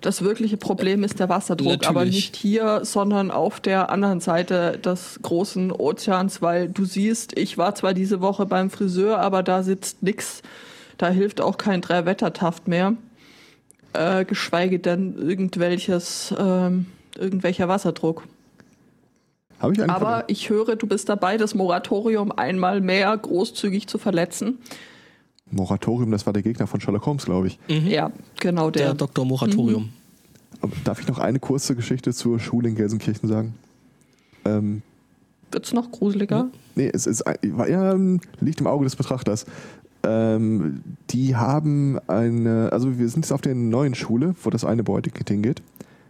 [0.00, 1.88] das wirkliche Problem ist der Wasserdruck, Natürlich.
[1.88, 7.56] aber nicht hier, sondern auf der anderen Seite des großen Ozeans, weil du siehst, ich
[7.56, 10.42] war zwar diese Woche beim Friseur, aber da sitzt nix,
[10.98, 12.94] da hilft auch kein Drei-Wettertaft mehr,
[13.94, 16.86] äh, geschweige denn irgendwelches, ähm,
[17.16, 18.24] irgendwelcher Wasserdruck.
[19.58, 24.58] Habe ich Aber ich höre, du bist dabei, das Moratorium einmal mehr großzügig zu verletzen.
[25.50, 27.58] Moratorium, das war der Gegner von Sherlock Holmes, glaube ich.
[27.68, 28.94] Ja, genau Der der.
[28.94, 29.24] Dr.
[29.24, 29.90] Moratorium.
[30.60, 33.54] Aber Darf ich noch eine kurze Geschichte zur Schule in Gelsenkirchen sagen?
[34.44, 34.82] Ähm,
[35.52, 36.48] Wird's noch gruseliger?
[36.74, 37.94] nee, es ist, ja,
[38.40, 39.46] liegt im Auge des Betrachters.
[40.04, 44.84] Ähm, die haben eine, also wir sind jetzt auf der neuen Schule, wo das eine
[44.84, 45.62] Beuteticket hingeht.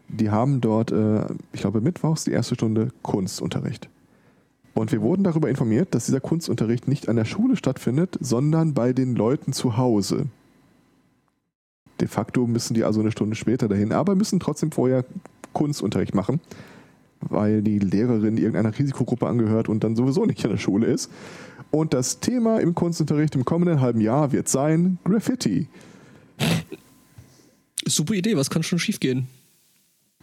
[0.09, 3.89] Die haben dort, äh, ich glaube, mittwochs die erste Stunde Kunstunterricht.
[4.75, 8.93] Und wir wurden darüber informiert, dass dieser Kunstunterricht nicht an der Schule stattfindet, sondern bei
[8.93, 10.27] den Leuten zu Hause.
[12.01, 15.05] De facto müssen die also eine Stunde später dahin, aber müssen trotzdem vorher
[15.53, 16.41] Kunstunterricht machen,
[17.21, 21.11] weil die Lehrerin irgendeiner Risikogruppe angehört und dann sowieso nicht in der Schule ist.
[21.75, 25.67] Und das Thema im Kunstunterricht im kommenden halben Jahr wird sein Graffiti.
[27.85, 29.27] Super Idee, was kann schon schiefgehen?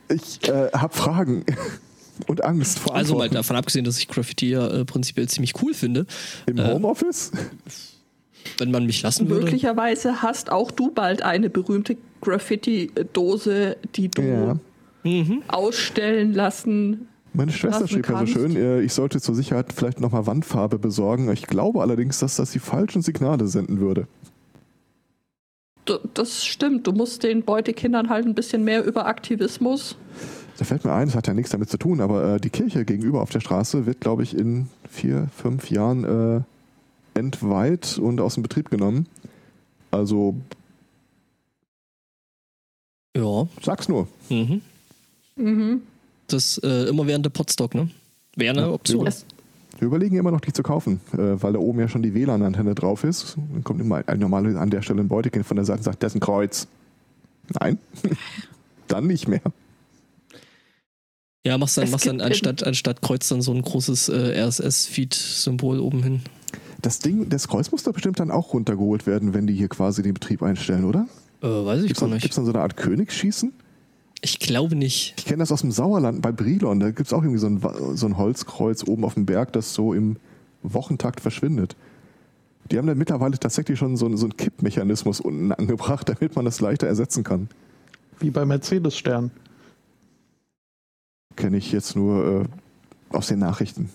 [0.07, 1.43] Ich äh, habe Fragen
[2.27, 5.73] und Angst vor Also mal davon abgesehen, dass ich Graffiti ja äh, prinzipiell ziemlich cool
[5.73, 6.05] finde,
[6.45, 7.33] Im äh, Homeoffice?
[8.57, 9.43] wenn man mich lassen würde.
[9.43, 14.57] Möglicherweise hast auch du bald eine berühmte Graffiti-Dose, die du Ja.
[15.03, 15.43] Mhm.
[15.49, 17.09] ausstellen lassen.
[17.33, 21.31] Meine Schwester schrieb ja so schön, äh, ich sollte zur Sicherheit vielleicht nochmal Wandfarbe besorgen.
[21.31, 24.07] Ich glaube allerdings, dass das die falschen Signale senden würde.
[25.87, 26.85] D- Das stimmt.
[26.87, 29.95] Du musst den Beutekindern halt ein bisschen mehr über Aktivismus.
[30.57, 32.83] Da fällt mir ein, das hat ja nichts damit zu tun, aber äh, die Kirche
[32.85, 36.03] gegenüber auf der Straße wird, glaube ich, in vier, fünf Jahren
[37.15, 39.07] äh, entweiht und aus dem Betrieb genommen.
[39.89, 40.35] Also,
[43.15, 43.47] Ja.
[43.61, 44.07] sag's nur.
[44.29, 44.61] Mhm.
[45.35, 45.81] Mhm.
[46.33, 47.89] Das äh, immer während der Potstock, ne?
[48.35, 49.05] Wäre eine Ja, Option.
[49.07, 49.25] Es,
[49.79, 52.75] Wir überlegen immer noch, die zu kaufen, äh, weil da oben ja schon die WLAN-Antenne
[52.75, 53.35] drauf ist.
[53.51, 56.03] Dann kommt immer ein normaler an der Stelle ein Beutekind von der Seite und sagt,
[56.03, 56.67] das ist ein Kreuz.
[57.59, 57.77] Nein,
[58.87, 59.41] dann nicht mehr.
[61.45, 64.39] Ja, machst dann, Es machst dann gibt anstatt, anstatt Kreuz dann so ein großes äh,
[64.43, 66.21] RSS-Feed-Symbol oben hin.
[66.81, 70.03] Das Ding, das Kreuz muss doch bestimmt dann auch runtergeholt werden, wenn die hier quasi
[70.03, 71.07] den Betrieb einstellen, oder?
[71.41, 72.37] Äh, weiß ich Gibt gar es nicht.
[72.37, 73.51] dann so eine Art Königsschießen?
[74.23, 75.15] Ich glaube nicht.
[75.17, 76.79] Ich kenne das aus dem Sauerland bei Brilon.
[76.79, 79.73] Da gibt es auch irgendwie so ein, so ein Holzkreuz oben auf dem Berg, das
[79.73, 80.17] so im
[80.61, 81.75] Wochentakt verschwindet.
[82.69, 86.45] Die haben dann mittlerweile tatsächlich schon so, einen- so einen Kippmechanismus unten angebracht, damit man
[86.45, 87.49] das leichter ersetzen kann.
[88.19, 89.31] Wie bei Mercedes-Stern.
[91.35, 92.43] Kenne ich jetzt nur
[93.11, 93.89] äh, aus den Nachrichten.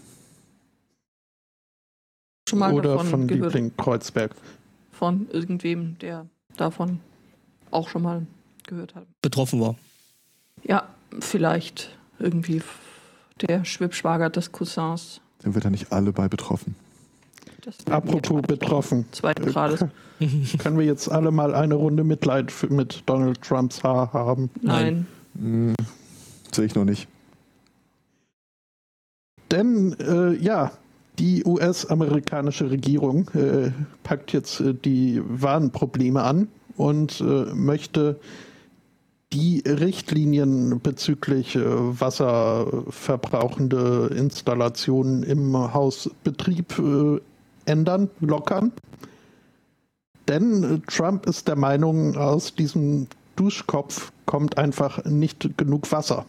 [2.48, 3.52] schon mal Oder davon von gehört.
[3.54, 4.34] Liebling Kreuzberg.
[4.90, 7.00] Von irgendwem, der davon
[7.70, 8.26] auch schon mal
[8.66, 9.06] gehört hat.
[9.22, 9.76] Betroffen war.
[10.62, 10.88] Ja,
[11.20, 12.62] vielleicht irgendwie
[13.40, 15.20] der Schwibschwager des Cousins.
[15.42, 16.74] Sind wir da nicht alle bei betroffen?
[17.62, 19.06] Das Apropos betroffen.
[19.12, 19.84] Zweiten Grades.
[20.58, 24.50] Können wir jetzt alle mal eine Runde Mitleid für, mit Donald Trumps Haar haben?
[24.62, 25.06] Nein.
[26.52, 27.08] Sehe ich noch nicht.
[29.50, 30.72] Denn äh, ja,
[31.18, 33.70] die US-amerikanische Regierung äh,
[34.02, 38.18] packt jetzt äh, die wahren Probleme an und äh, möchte
[39.32, 47.18] die Richtlinien bezüglich äh, wasserverbrauchende Installationen im Hausbetrieb äh,
[47.64, 48.70] ändern, lockern.
[50.28, 56.24] Denn äh, Trump ist der Meinung, aus diesem Duschkopf kommt einfach nicht genug Wasser.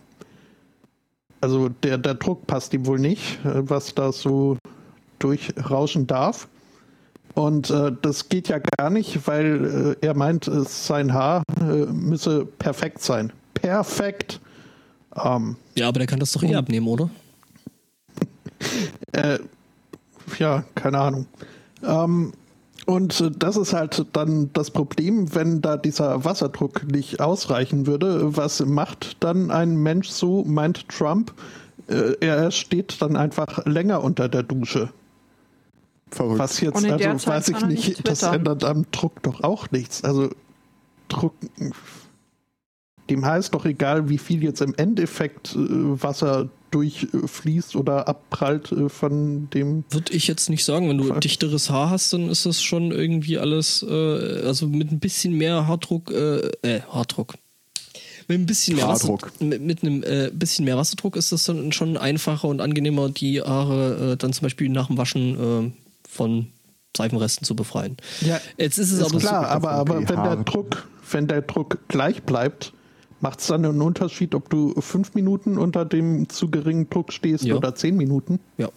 [1.39, 4.57] Also der, der Druck passt ihm wohl nicht, was da so
[5.19, 6.47] durchrauschen darf.
[7.37, 11.85] Und äh, das geht ja gar nicht, weil äh, er meint, äh, sein Haar äh,
[11.85, 13.31] müsse perfekt sein.
[13.53, 14.41] Perfekt.
[15.15, 17.11] Ähm, Ja, aber der kann das doch eh abnehmen, oder?
[19.11, 19.37] äh,
[20.39, 21.27] ja, keine Ahnung.
[21.83, 22.33] Ähm,
[22.87, 28.35] und das ist halt dann das Problem, wenn da dieser Wasserdruck nicht ausreichen würde.
[28.35, 31.33] Was macht dann ein Mensch so, meint Trump?
[31.87, 34.89] Er steht dann einfach länger unter der Dusche.
[36.11, 36.39] Verrückt.
[36.39, 39.21] Was jetzt, Und in also der Zeit weiß ich nicht nicht, das ändert am Druck
[39.23, 40.03] doch auch nichts.
[40.03, 40.29] Also
[41.09, 41.33] Druck,
[43.09, 48.89] dem heißt doch egal, wie viel jetzt im Endeffekt äh, Wasser durchfließt oder abprallt äh,
[48.89, 49.83] von dem.
[49.89, 50.89] Würde ich jetzt nicht sagen.
[50.89, 54.99] Wenn du dichteres Haar hast, dann ist das schon irgendwie alles, äh, also mit ein
[54.99, 57.35] bisschen mehr Haardruck, äh, äh Haardruck.
[58.27, 59.31] Mit ein bisschen mehr Haardruck.
[59.33, 63.09] Wasser, mit, mit einem äh, bisschen mehr Wasserdruck ist das dann schon einfacher und angenehmer,
[63.09, 66.47] die Haare äh, dann zum Beispiel nach dem Waschen äh, von
[66.95, 67.97] Seifenresten zu befreien.
[68.21, 70.35] Ja, Jetzt ist es ist aber klar, so, aber, aber wenn der.
[70.37, 72.73] Druck, wenn der Druck gleich bleibt,
[73.19, 77.43] macht es dann einen Unterschied, ob du fünf Minuten unter dem zu geringen Druck stehst
[77.43, 77.55] Ja.
[77.55, 78.39] oder zehn Minuten?
[78.57, 78.69] Ja.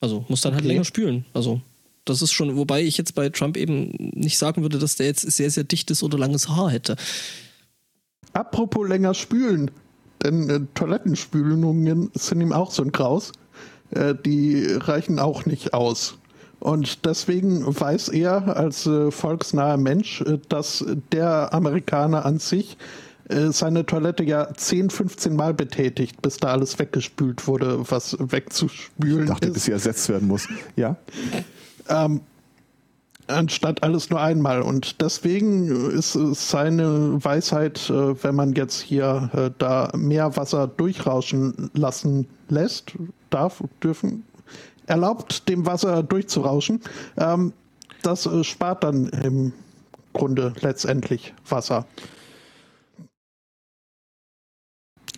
[0.00, 0.72] Also muss dann halt Okay.
[0.72, 1.26] länger spülen.
[1.34, 1.60] Also
[2.06, 5.20] das ist schon, wobei ich jetzt bei Trump eben nicht sagen würde, dass der jetzt
[5.30, 6.96] sehr, sehr dichtes oder langes Haar hätte.
[8.32, 9.70] Apropos länger spülen,
[10.22, 13.32] denn äh, Toilettenspülungen sind ihm auch so ein Graus.
[13.90, 16.16] Äh, die reichen auch nicht aus.
[16.60, 22.76] Und deswegen weiß er als äh, volksnaher Mensch, äh, dass der Amerikaner an sich
[23.30, 29.22] äh, seine Toilette ja 10, 15 Mal betätigt, bis da alles weggespült wurde, was wegzuspülen
[29.22, 30.48] Ich dachte, ist bis sie ersetzt werden muss.
[30.76, 30.96] Ja.
[31.88, 32.20] ähm,
[33.26, 34.60] anstatt alles nur einmal.
[34.60, 41.70] Und deswegen ist es seine Weisheit, äh, wenn man jetzt hier da mehr Wasser durchrauschen
[41.72, 42.92] lassen lässt,
[43.30, 44.24] darf, dürfen,
[44.90, 46.80] erlaubt dem Wasser durchzurauschen,
[47.16, 47.52] ähm,
[48.02, 49.52] das äh, spart dann im
[50.12, 51.86] Grunde letztendlich Wasser.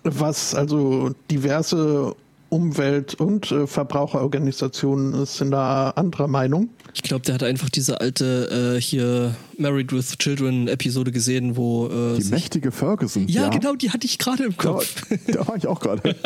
[0.05, 2.15] Was also diverse
[2.51, 6.69] Umwelt- und äh, Verbraucherorganisationen sind da anderer Meinung.
[6.93, 11.87] Ich glaube, der hat einfach diese alte äh, hier Married with Children Episode gesehen, wo
[11.87, 13.27] äh, Die sich- mächtige Ferguson.
[13.29, 15.03] ja, genau, die hatte ich gerade im Da, Kopf.
[15.29, 16.15] da war ich auch gerade.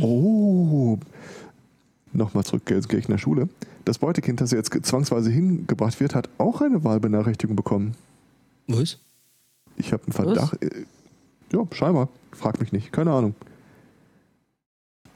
[0.00, 0.98] oh.
[2.12, 3.48] Nochmal zurück, Gelsenkirchener Schule.
[3.84, 7.94] Das Beutekind, das jetzt zwangsweise hingebracht wird, hat auch eine Wahlbenachrichtigung bekommen.
[8.66, 8.98] Was?
[9.76, 10.62] Ich habe einen Verdacht.
[10.62, 10.84] äh,
[11.52, 12.08] Ja, scheinbar.
[12.32, 12.92] Frag mich nicht.
[12.92, 13.34] Keine Ahnung.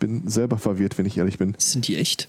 [0.01, 1.55] Bin selber verwirrt, wenn ich ehrlich bin.
[1.59, 2.29] Sind die echt?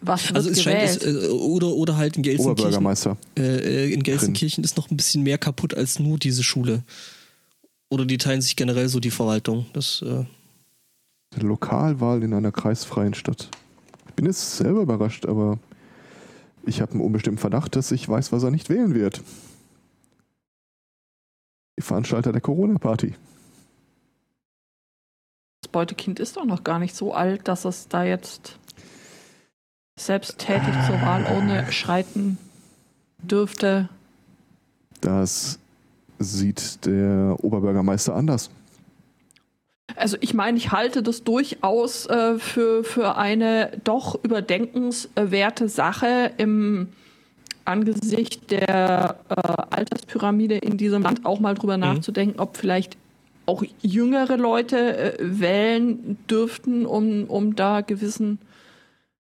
[0.00, 1.24] Was wird Also es scheint, es, gewählt?
[1.24, 3.16] äh, oder, oder halt in Gelsenkirchen, Oberbürgermeister.
[3.38, 6.82] äh, äh, in Gelsenkirchen ist noch ein bisschen mehr kaputt als nur diese Schule.
[7.90, 9.66] Oder die teilen sich generell so die Verwaltung.
[9.72, 10.24] Das, äh,
[11.40, 13.48] Lokalwahl in einer kreisfreien Stadt.
[14.08, 15.58] Ich bin jetzt selber überrascht, aber
[16.64, 19.22] ich habe einen unbestimmten Verdacht, dass ich weiß, was er nicht wählen wird.
[21.78, 23.14] Die Veranstalter der Corona-Party.
[25.62, 28.58] das Beutekind ist doch noch gar nicht so alt, dass es da jetzt
[29.98, 32.38] selbsttätig zur Wahlurne schreiten
[33.18, 33.88] dürfte.
[35.00, 35.58] Das
[36.18, 38.50] sieht der Oberbürgermeister anders.
[39.96, 46.88] Also ich meine, ich halte das durchaus äh, für, für eine doch überdenkenswerte Sache im
[47.64, 49.34] Angesicht der äh,
[49.70, 52.96] Alterspyramide in diesem Land auch mal drüber nachzudenken, ob vielleicht
[53.46, 58.38] auch jüngere Leute äh, wählen dürften, um, um da gewissen,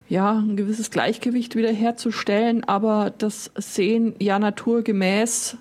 [0.08, 2.64] ja, ein gewisses Gleichgewicht wiederherzustellen.
[2.64, 5.56] Aber das sehen ja naturgemäß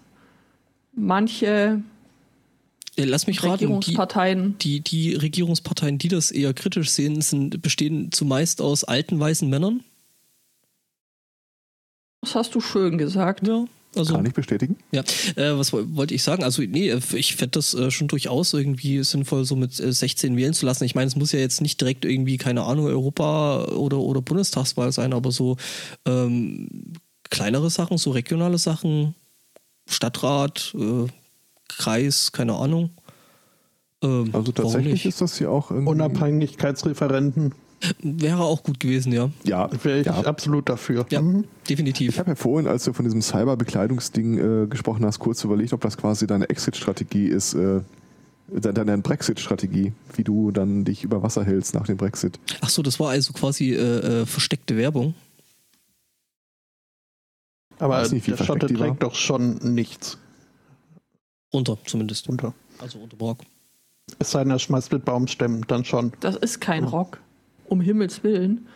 [0.98, 1.82] manche
[2.98, 4.58] äh, lass mich raten, die, Regierungsparteien.
[4.58, 9.84] die, die Regierungsparteien, die das eher kritisch sehen, sind, bestehen zumeist aus alten weißen Männern.
[12.22, 13.48] Das hast du schön gesagt.
[13.48, 13.66] Ja.
[13.96, 14.76] Also, Kann ich bestätigen.
[14.92, 15.02] Ja,
[15.36, 16.44] äh, was woll- wollte ich sagen?
[16.44, 20.36] Also, nee, äh, ich fände das äh, schon durchaus irgendwie sinnvoll, so mit äh, 16
[20.36, 20.84] wählen zu lassen.
[20.84, 24.92] Ich meine, es muss ja jetzt nicht direkt irgendwie, keine Ahnung, Europa- oder, oder Bundestagswahl
[24.92, 25.58] sein, aber so
[26.06, 26.94] ähm,
[27.30, 29.16] kleinere Sachen, so regionale Sachen,
[29.88, 31.08] Stadtrat, äh,
[31.70, 32.92] Kreis, keine Ahnung.
[34.04, 35.90] Ähm, Also tatsächlich ist das hier auch irgendwie.
[35.92, 37.54] Unabhängigkeitsreferenten
[38.02, 39.30] Wäre auch gut gewesen, ja.
[39.44, 40.14] Ja, wäre ich ja.
[40.24, 41.06] absolut dafür.
[41.12, 41.44] Ja, Mhm.
[41.70, 42.10] definitiv.
[42.12, 45.82] Ich habe ja vorhin, als du von diesem Cyber-Bekleidungsding äh, gesprochen hast, kurz überlegt, ob
[45.82, 47.82] das quasi deine Exit-Strategie ist, äh,
[48.48, 52.40] de- deine Brexit-Strategie, wie du dann dich über Wasser hältst nach dem Brexit.
[52.62, 55.14] Ach so, das war also quasi äh, äh, versteckte Werbung.
[57.80, 60.18] Aber Weiß nicht, wie der Schotte trägt doch schon nichts
[61.54, 62.28] Runter, zumindest.
[62.28, 62.54] runter.
[62.80, 63.40] Also unter Brock.
[64.20, 66.12] Es sei denn, er schmeißt mit Baumstämmen, dann schon.
[66.22, 67.20] Das ist kein Rock.
[67.66, 68.68] Um Himmels Willen.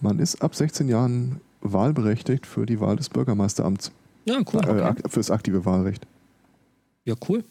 [0.00, 3.90] Man ist ab 16 Jahren wahlberechtigt für die Wahl des Bürgermeisteramts,
[4.26, 4.60] Ja, cool.
[4.66, 6.06] äh, ak fürs aktive Wahlrecht.
[7.04, 7.44] Ja, cool.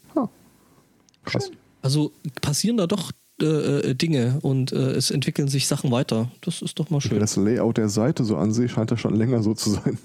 [1.26, 1.52] Krass.
[1.82, 2.12] Also
[2.42, 3.12] passieren da doch
[3.42, 6.30] äh, äh, Dinge und äh, es entwickeln sich Sachen weiter.
[6.42, 7.20] Das ist doch mal Wenn ich mir schön.
[7.20, 9.98] das Layout der Seite so ansehe, scheint das schon länger so zu sein.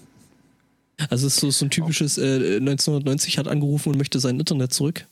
[1.10, 4.72] Also es ist so, so ein typisches äh, 1990 hat angerufen und möchte sein Internet
[4.72, 5.06] zurück.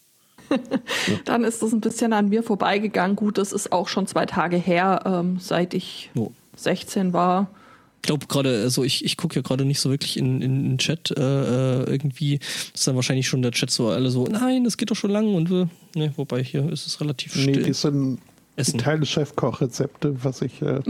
[1.25, 3.17] Dann ist das ein bisschen an mir vorbeigegangen.
[3.17, 6.33] Gut, das ist auch schon zwei Tage her, ähm, seit ich Jo.
[6.57, 7.51] 16 war.
[7.97, 10.79] Ich glaube gerade, also ich, ich gucke ja gerade nicht so wirklich in, in den
[10.79, 11.11] Chat.
[11.11, 12.39] Äh, äh, irgendwie
[12.73, 15.35] ist dann wahrscheinlich schon der Chat so alle so, nein, das geht doch schon lang
[15.35, 15.67] und äh,
[15.99, 17.63] ne, wobei hier ist es relativ Nee, still.
[17.65, 18.19] die sind
[18.55, 18.79] Essen.
[18.79, 20.63] Teile Chefkochrezepte, was ich.
[20.63, 20.81] Äh,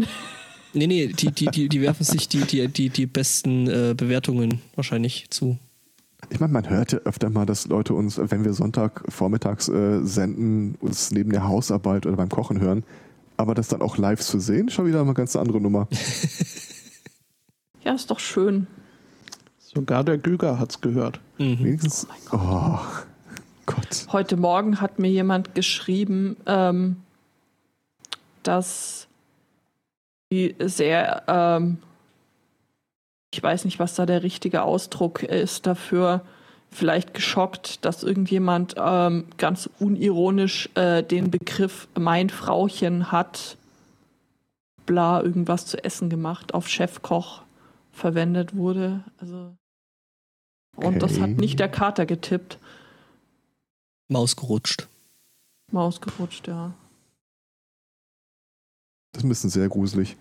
[0.77, 4.61] Nee, nee, die, die, die, die werfen sich die, die, die, die besten äh, Bewertungen
[4.75, 5.57] wahrscheinlich zu.
[6.29, 10.05] Ich meine, man hört ja öfter mal, dass Leute uns, wenn wir Sonntag vormittags äh,
[10.05, 12.85] senden, uns neben der Hausarbeit oder beim Kochen hören.
[13.39, 15.89] Aber das dann auch live zu sehen, schon wieder eine ganz andere Nummer.
[17.87, 18.67] Ja, ist doch schön.
[19.61, 21.21] sogar der Güger hat's gehört.
[21.39, 21.61] Mhm.
[21.61, 22.09] Wenigstens.
[22.33, 22.81] Oh,
[23.65, 24.09] Gott.
[24.11, 26.97] Heute Morgen hat mir jemand geschrieben, ähm,
[28.43, 29.07] dass
[30.33, 31.79] die sehr, ähm,
[33.33, 36.23] ich weiß nicht, was da der richtige Ausdruck ist dafür,
[36.73, 43.57] vielleicht geschockt, dass irgendjemand ähm, ganz unironisch äh, den Begriff mein Frauchen hat,
[44.87, 47.46] bla, irgendwas zu essen gemacht, auf Chefkoch
[47.97, 49.05] verwendet wurde.
[49.19, 49.57] Also
[50.77, 51.41] und das hat Okay.
[51.41, 52.59] nicht der Kater getippt.
[54.09, 54.87] Maus gerutscht.
[55.73, 56.75] Maus gerutscht, ja.
[59.13, 60.17] Das ist ein bisschen sehr gruselig.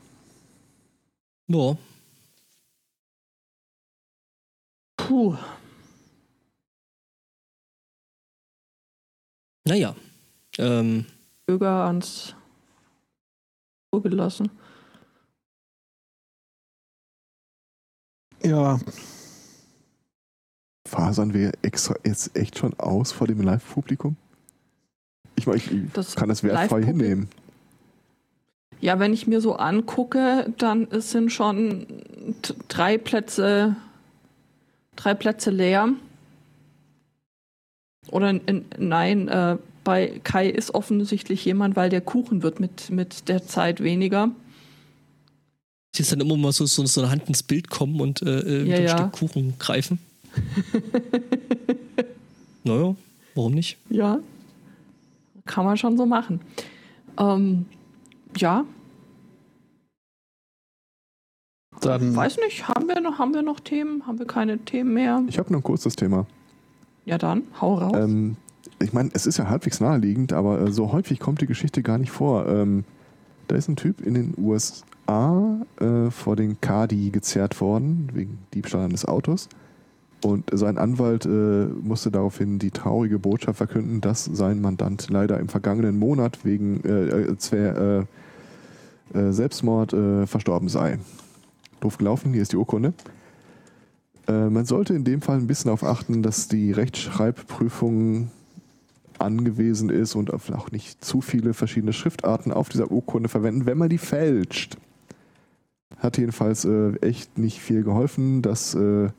[1.47, 1.77] Ja.
[4.97, 5.37] Puh.
[9.67, 9.95] Naja.
[10.57, 11.05] Ähm,
[11.45, 12.35] Bürger ans
[13.93, 14.49] Ruhe gelassen.
[18.45, 18.79] Ja,
[20.87, 24.15] Fasern wir extra jetzt echt schon aus vor dem Live-Publikum?
[25.35, 27.27] Ich meine, ich Das kann das wertfrei hinnehmen.
[28.81, 31.87] Ja, wenn ich mir so angucke, dann sind schon
[32.67, 33.75] drei Plätze,
[34.95, 35.89] drei Plätze leer.
[38.11, 43.27] Oder in, nein, äh, bei Kai ist offensichtlich jemand, weil der Kuchen wird mit, mit
[43.27, 44.29] der Zeit weniger.
[45.99, 48.59] Jetzt dann immer mal so, so, so eine Hand ins Bild kommen und äh, äh,
[48.63, 48.97] mit Ja, dem ja.
[48.97, 49.99] Stück Kuchen greifen.
[52.63, 52.95] naja,
[53.35, 53.77] warum nicht?
[53.89, 54.19] Ja,
[55.45, 56.41] kann man schon so machen.
[57.17, 57.65] Ähm,
[58.37, 58.65] ja,
[61.81, 64.07] dann weiß nicht, haben wir noch, haben wir noch Themen?
[64.07, 65.23] Haben wir keine Themen mehr?
[65.27, 66.25] Ich habe nur ein kurzes Thema.
[67.05, 67.93] Ja dann, hau raus.
[67.95, 68.37] Ähm,
[68.79, 71.97] ich meine, es ist ja halbwegs naheliegend, aber äh, so häufig kommt die Geschichte gar
[71.97, 72.47] nicht vor.
[72.47, 72.83] Ähm,
[73.47, 78.85] da ist ein Typ in den USA äh, vor den Kadi gezerrt worden, wegen Diebstahl
[78.85, 79.49] eines Autos.
[80.23, 85.49] Und sein Anwalt äh, musste daraufhin die traurige Botschaft verkünden, dass sein Mandant leider im
[85.49, 88.07] vergangenen Monat wegen äh, äh, Zwer-
[89.13, 89.95] äh, äh, Selbstmord
[90.27, 90.97] verstorben sei.
[91.79, 92.93] Doof gelaufen, hier ist die Urkunde.
[94.27, 98.31] Man sollte in dem Fall ein bisschen darauf achten, dass die Rechtschreibprüfung
[99.21, 103.89] angewiesen ist und auch nicht zu viele verschiedene Schriftarten auf dieser Urkunde verwenden, wenn man
[103.89, 104.77] die fälscht.
[105.97, 109.09] Hat jedenfalls äh, echt nicht viel geholfen, dass äh,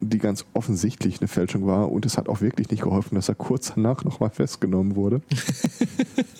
[0.00, 3.34] die ganz offensichtlich eine Fälschung war und es hat auch wirklich nicht geholfen, dass er
[3.34, 5.20] kurz danach nochmal festgenommen wurde.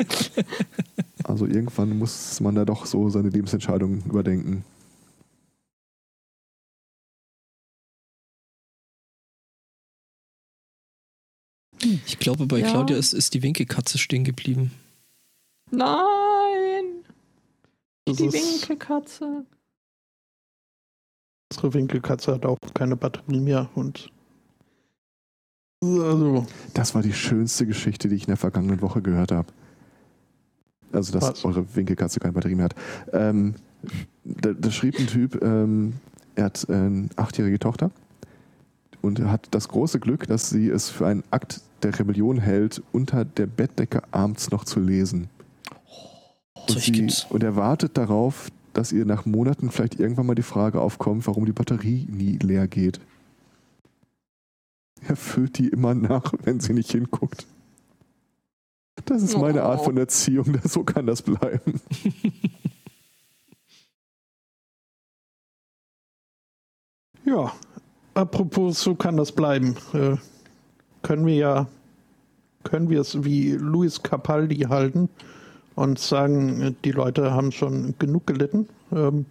[1.25, 4.65] also irgendwann muss man da doch so seine Lebensentscheidungen überdenken.
[12.21, 12.71] Glaube, bei Ja.
[12.71, 14.73] Claudia ist, ist die Winkelkatze stehen geblieben.
[15.71, 17.05] Nein!
[18.07, 19.45] das Die Winkelkatze.
[21.53, 24.11] unsere Winkelkatze hat auch keine Batterie mehr und
[25.83, 26.47] also.
[26.75, 29.49] Das war die schönste Geschichte, die ich in der vergangenen Woche gehört habe.
[30.93, 31.45] Also, dass Was?
[31.45, 32.75] eure Winkelkatze keine Batterie mehr hat.
[33.13, 33.55] Ähm,
[34.25, 35.95] da, da, schrieb ein Typ, ähm,
[36.35, 37.91] er hat eine achtjährige Tochter
[39.03, 43.25] und hat das große Glück, dass sie es für einen Akt der Rebellion hält, unter
[43.25, 45.29] der Bettdecke abends noch zu lesen.
[46.69, 50.81] Und, sie, und er wartet darauf, dass ihr nach Monaten vielleicht irgendwann mal die Frage
[50.81, 53.01] aufkommt, warum die Batterie nie leer geht.
[55.07, 57.47] Er füllt die immer nach, wenn sie nicht hinguckt.
[59.07, 61.81] Das ist meine Art von Erziehung, so kann das bleiben.
[67.25, 67.53] ja,
[68.15, 69.77] apropos, so kann das bleiben.
[69.93, 70.17] Äh,
[71.03, 71.67] können wir ja,
[72.65, 75.09] können wir es wie Luis Capaldi halten
[75.75, 78.69] und sagen, die Leute haben schon genug gelitten.
[78.93, 79.25] Ähm,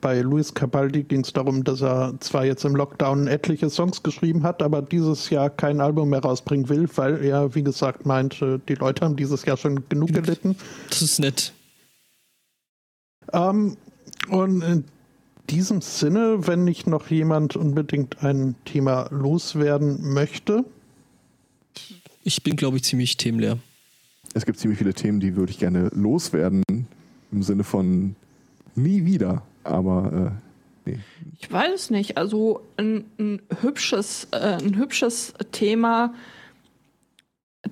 [0.00, 4.42] bei Luis Capaldi ging es darum, dass er zwar jetzt im Lockdown etliche Songs geschrieben
[4.42, 8.74] hat, aber dieses Jahr kein Album mehr rausbringen will, weil er, wie gesagt, meint, die
[8.74, 10.56] Leute haben dieses Jahr schon genug gelitten.
[10.88, 11.52] Das ist nett.
[13.32, 13.76] Ähm,
[14.28, 14.84] und in
[15.50, 20.64] diesem Sinne, wenn nicht noch jemand unbedingt ein Thema loswerden möchte.
[22.22, 23.58] Ich bin, glaube ich, ziemlich themenleer.
[24.34, 26.62] Es gibt ziemlich viele Themen, die würde ich gerne loswerden,
[27.32, 28.16] im Sinne von
[28.74, 29.42] nie wieder.
[29.64, 30.32] Aber
[30.86, 30.98] äh, nee.
[31.40, 32.16] Ich weiß nicht.
[32.16, 36.14] Also ein, ein hübsches, äh, ein hübsches Thema,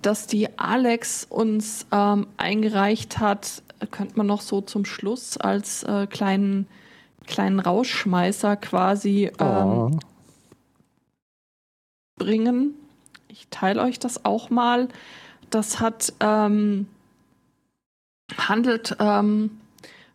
[0.03, 6.07] das die Alex uns ähm, eingereicht hat, könnte man noch so zum Schluss als äh,
[6.07, 6.67] kleinen,
[7.27, 9.91] kleinen Rausschmeißer quasi ähm, oh.
[12.17, 12.75] bringen.
[13.29, 14.89] Ich teile euch das auch mal.
[15.51, 16.87] Das hat ähm,
[18.37, 19.61] handelt ähm,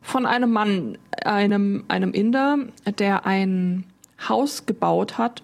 [0.02, 2.57] von einem Mann, einem, einem Inder,
[2.99, 3.86] der ein
[4.30, 5.44] Haus gebaut hat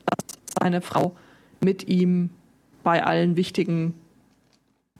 [0.06, 1.16] dass seine Frau
[1.60, 2.30] mit ihm
[2.82, 3.94] bei allen wichtigen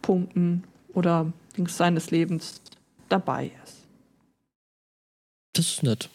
[0.02, 2.60] Punkten oder Dings seines Lebens
[3.08, 3.86] dabei ist.
[5.52, 6.08] Das ist nett.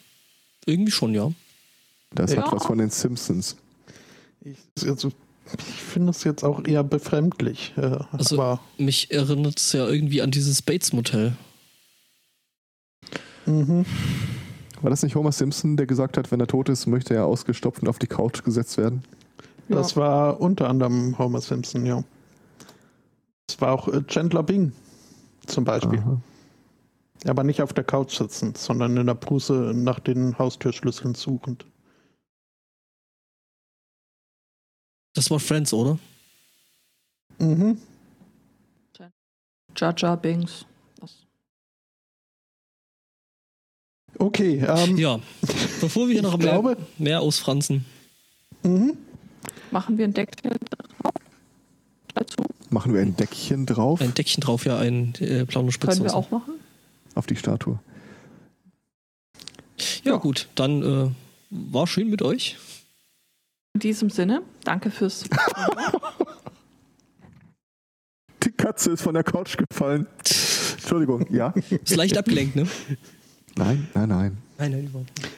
[0.66, 1.32] Irgendwie schon, ja.
[2.12, 2.44] Das ja.
[2.44, 3.58] hat was von den Simpsons.
[4.44, 5.10] Ich, also,
[5.58, 7.74] ich finde es jetzt auch eher befremdlich.
[7.78, 11.36] Äh, also, aber mich erinnert es ja irgendwie an dieses Bates Motel.
[13.46, 13.86] Mhm.
[14.82, 17.82] War das nicht Homer Simpson, der gesagt hat, wenn er tot ist, möchte er ausgestopft
[17.82, 19.04] und auf die Couch gesetzt werden?
[19.70, 22.04] Das war unter anderem Homer Simpson, ja.
[23.48, 24.74] Das war auch äh, Chandler Bing
[25.46, 26.00] zum Beispiel.
[26.00, 26.22] Aha.
[27.26, 31.66] Aber nicht auf der Couch sitzend, sondern in der Pruse nach den Haustürschlüsseln suchend.
[35.14, 36.00] Das war Friends, oder?
[37.40, 37.78] Mhm.
[39.76, 40.66] Jaja Bings.
[44.20, 44.64] Okay.
[44.68, 45.20] Ähm, ja,
[45.82, 47.86] bevor wir noch mehr, glaube, mehr ausfranzen.
[48.64, 48.98] Mhm.
[49.72, 51.14] Machen wir ein Deckchen drauf
[52.14, 52.44] dazu?
[52.70, 54.02] Machen wir ein Deckchen drauf?
[54.02, 55.98] Ein Deckchen drauf, ja, ein äh, blaue Spitze.
[55.98, 56.54] Können wir auch machen?
[57.16, 57.80] Auf die Statue.
[60.04, 60.18] Ja, ja.
[60.18, 61.10] gut, dann äh,
[61.50, 62.58] war schön mit euch.
[63.74, 65.24] In diesem Sinne, danke fürs.
[68.44, 70.06] die Katze ist von der Couch gefallen.
[70.74, 71.54] Entschuldigung, ja.
[71.84, 72.68] Ist leicht abgelenkt, ne?
[73.56, 74.38] Nein, nein, nein.
[74.60, 75.32] Nein, nein, überhaupt nicht.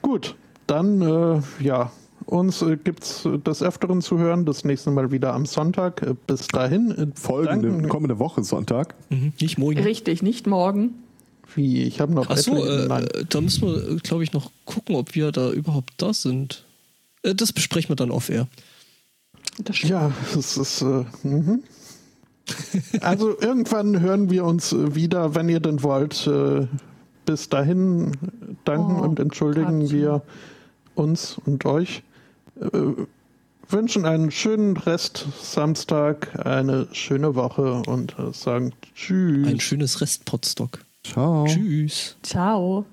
[0.00, 0.34] Gut,
[0.66, 1.92] dann, äh, ja,
[2.24, 6.00] uns äh, gibt es des Öfteren zu hören, das nächste Mal wieder am Sonntag.
[6.00, 6.90] Äh, bis dahin.
[6.90, 7.88] Äh, Folgende, danken.
[7.90, 8.94] kommende Woche Sonntag.
[9.10, 9.80] Mhm, nicht morgen.
[9.80, 10.94] Richtig, nicht morgen.
[11.54, 11.82] Wie?
[11.82, 12.30] Ich habe noch.
[12.30, 12.88] Achso, äh,
[13.28, 16.64] da müssen wir, glaube ich, noch gucken, ob wir da überhaupt da sind.
[17.24, 18.46] Äh, das besprechen wir dann off-air.
[19.82, 20.82] Ja, es ist.
[20.82, 21.62] Äh, mhm.
[23.00, 26.28] also irgendwann hören wir uns wieder, wenn ihr denn wollt.
[27.24, 28.12] bis dahin
[28.64, 29.96] danken oh, und entschuldigen Katja.
[29.96, 30.22] wir
[30.94, 32.02] uns und euch.
[32.60, 32.68] Äh,
[33.68, 39.48] wünschen einen schönen Rest Samstag, eine schöne Woche und äh, sagen Tschüss.
[39.48, 40.84] Ein schönes Rest Potstock.
[41.02, 41.46] Ciao.
[41.46, 42.16] Tschüss.
[42.22, 42.84] Ciao.